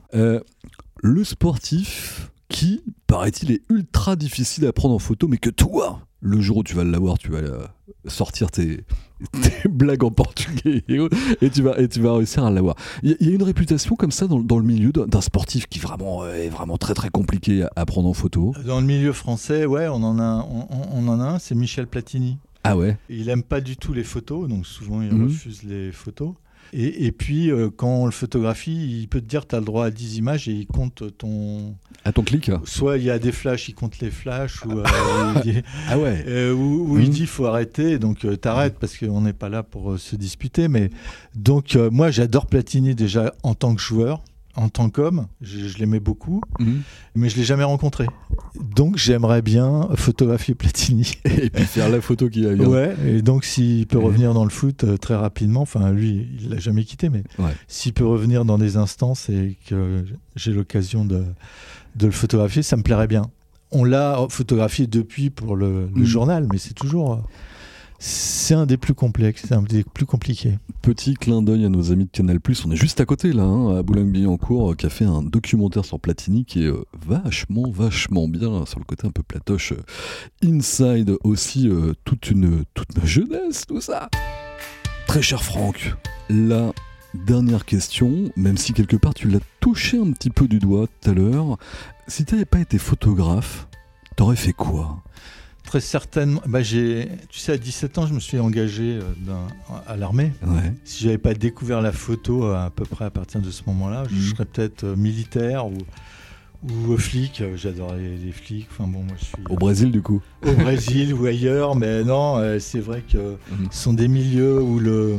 [1.02, 2.82] Le sportif qui,
[3.12, 6.74] paraît-il, est ultra difficile à prendre en photo, mais que toi, le jour où tu
[6.74, 7.66] vas l'avoir, tu vas euh,
[8.06, 8.84] sortir tes,
[9.42, 12.76] tes blagues en portugais et, tu vas, et tu vas réussir à l'avoir.
[13.02, 15.20] Il y, a- il y a une réputation comme ça dans, dans le milieu d'un
[15.20, 18.54] sportif qui vraiment euh, est vraiment très très compliqué à, prendre en photo.
[18.66, 21.54] Dans le milieu français, ouais, on en a, on, on- on en a un, c'est
[21.54, 22.38] Michel Platini.
[22.64, 22.96] Ah ouais?
[23.10, 25.24] Il aime pas du tout les photos, donc souvent il Mhm.
[25.24, 26.34] refuse les photos.
[26.74, 29.64] Et, et puis, euh, quand on le photographie, il peut te dire tu as le
[29.66, 31.74] droit à 10 images et il compte ton.
[32.04, 34.84] À ton clic Soit il y a des flashs, il compte les flashs, ou, euh,
[35.36, 35.58] il, dit,
[35.88, 37.10] Ah ouais euh, ou- ou il Mhm.
[37.10, 40.68] dit faut arrêter, donc t'arrêtes parce qu'on n'est pas là pour se disputer.
[40.68, 40.90] Mais
[41.34, 44.22] donc, moi j'adore Platini déjà en tant que joueur,
[44.56, 46.82] en tant qu'homme, je, je l'aimais beaucoup, Mhm.
[47.14, 48.06] mais je l'ai jamais rencontré.
[48.76, 51.12] Donc j'aimerais bien photographier Platini.
[51.24, 52.66] Et puis faire la photo qui va bien.
[52.68, 54.04] Ouais, et donc s'il peut Ouais.
[54.04, 57.52] revenir dans le foot euh, très rapidement, enfin lui, il l'a jamais quitté, mais Ouais.
[57.66, 60.04] s'il peut revenir dans des instances et que
[60.36, 61.24] j'ai l'occasion de,
[61.96, 63.22] de le photographier, ça me plairait bien.
[63.70, 66.04] On l'a photographié depuis pour le, le Mm.
[66.04, 67.22] journal, mais c'est toujours.
[68.04, 70.58] C'est un des plus complexes, c'est un des plus compliqués.
[70.82, 73.76] Petit clin d'œil à nos amis de Canal+, on est juste à côté là, hein,
[73.76, 78.26] à Boulogne-Billancourt, euh, qui a fait un documentaire sur Platini qui est euh, vachement, vachement
[78.26, 79.74] bien, sur le côté un peu platoche.
[79.74, 79.84] euh,
[80.44, 81.70] Inside aussi,
[82.04, 84.08] toute, une, toute ma jeunesse, tout ça.
[85.06, 85.94] Très cher Franck,
[86.28, 86.72] là,
[87.14, 91.10] dernière question, même si quelque part tu l'as touché un petit peu du doigt tout
[91.10, 91.56] à l'heure.
[92.08, 93.68] Si tu n'avais pas été photographe,
[94.16, 95.04] t'aurais fait quoi?
[95.64, 96.42] Très certainement.
[96.46, 99.46] Bah, j'ai, tu sais, à 17 ans, je me suis engagé euh, dans-
[99.86, 100.32] à l'armée.
[100.46, 100.72] Ouais.
[100.84, 104.04] Si j'avais pas découvert la photo euh, à peu près à partir de ce moment-là,
[104.10, 104.22] je Mhm.
[104.22, 105.78] serais peut-être euh, militaire ou,
[106.68, 107.42] ou flic.
[107.56, 108.66] J'adorais les, flics.
[108.72, 110.20] Enfin bon, moi je suis Au Brésil, du coup.
[110.44, 113.68] au Brésil ou ailleurs, mais non, c'est vrai que Mhm.
[113.70, 115.16] ce sont des milieux où le,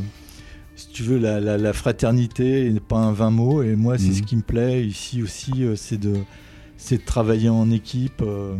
[0.76, 3.62] si tu veux, la, la- la fraternité n'est pas un vain mot.
[3.62, 4.14] Et moi, c'est Mhm.
[4.14, 6.14] ce qui me plaît ici aussi, c'est de,
[6.76, 8.54] c'est de travailler en équipe, euh,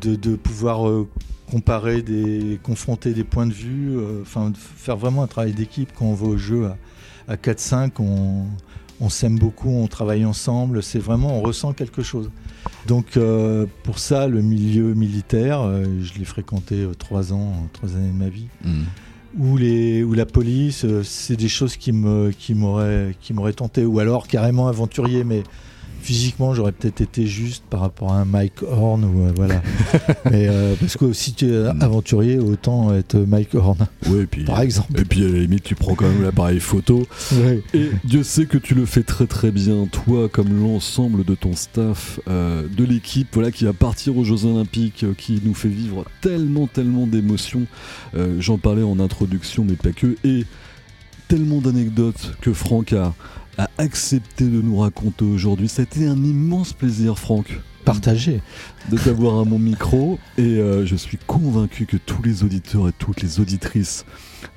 [0.00, 1.08] de, de pouvoir euh,
[1.50, 5.90] comparer, des, confronter des points de vue, euh, enfin faire vraiment un travail d'équipe.
[5.94, 6.76] Quand on va au jeu à,
[7.32, 8.46] à 4-5, on,
[9.00, 10.82] on s'aime beaucoup, on travaille ensemble.
[10.82, 12.30] C'est vraiment, on ressent quelque chose.
[12.86, 17.94] Donc euh, pour ça, le milieu militaire, euh, je l'ai fréquenté euh, trois ans, trois
[17.96, 18.84] années de ma vie, Mhm.
[19.38, 23.84] ou les, ou la police, c'est des choses qui me, qui m'auraient, qui m'auraient tenté,
[23.84, 25.42] ou alors carrément aventurier, mais
[26.04, 29.62] physiquement j'aurais peut-être été juste par rapport à un Mike Horn ou euh, voilà.
[30.30, 34.60] mais euh, parce que si tu es aventurier, autant être Mike Horn, et puis, par
[34.60, 35.00] exemple.
[35.00, 37.06] et puis à la limite, tu prends quand même l'appareil photo.
[37.72, 41.54] Et Dieu sait que tu le fais très très bien, toi comme l'ensemble de ton
[41.54, 46.04] staff, euh, de l'équipe voilà, qui va partir aux Jeux Olympiques, qui nous fait vivre
[46.20, 47.66] tellement tellement d'émotions.
[48.38, 50.16] J'en parlais en introduction, mais pas que.
[50.22, 50.44] Et
[51.28, 53.14] tellement d'anecdotes que Franck a,
[53.58, 55.68] a accepté de nous raconter aujourd'hui.
[55.68, 57.60] Ça a été un immense plaisir, Franck.
[57.84, 58.40] Partagé.
[58.90, 62.92] de t'avoir à mon micro et euh, je suis convaincu que tous les auditeurs et
[62.98, 64.06] toutes les auditrices,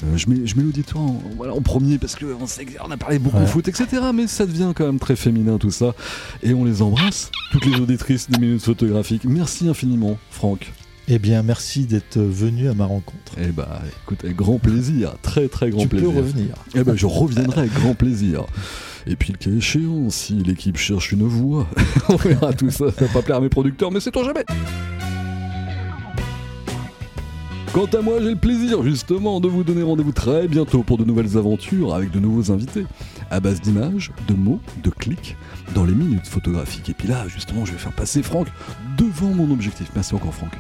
[0.06, 2.96] euh, je mets, je mets l'auditoire en, voilà, en premier parce qu'on sait qu'on a
[2.96, 3.46] parlé beaucoup Ouais.
[3.46, 3.86] foot, etc.
[4.16, 5.94] Mais ça devient quand même très féminin tout ça.
[6.42, 9.26] Et on les embrasse, toutes les auditrices des minutes photographiques.
[9.26, 10.72] Merci infiniment, Franck.
[11.10, 13.34] Eh bien, merci d'être venu à ma rencontre.
[13.42, 16.12] Eh bah écoute, avec grand plaisir, très très grand tu plaisir.
[16.12, 16.56] peux revenir.
[16.76, 18.46] Eh ben, je reviendrai avec grand plaisir.
[19.10, 21.66] Et puis, le cas échéant, si l'équipe cherche une voix,
[22.10, 22.92] on verra tout ça.
[22.92, 24.44] Ça va pas plaire à mes producteurs, mais c'est toi jamais.
[27.74, 31.04] Quant à moi, j'ai le plaisir justement de vous donner rendez-vous très bientôt pour de
[31.04, 32.86] nouvelles aventures avec de nouveaux invités,
[33.30, 35.38] à base d'images, de mots, de clics,
[35.76, 36.90] dans les minutes photographiques.
[36.90, 38.48] Et puis là, justement, je vais faire passer Franck
[38.98, 39.92] devant mon objectif.
[39.96, 40.54] Merci encore, Franck.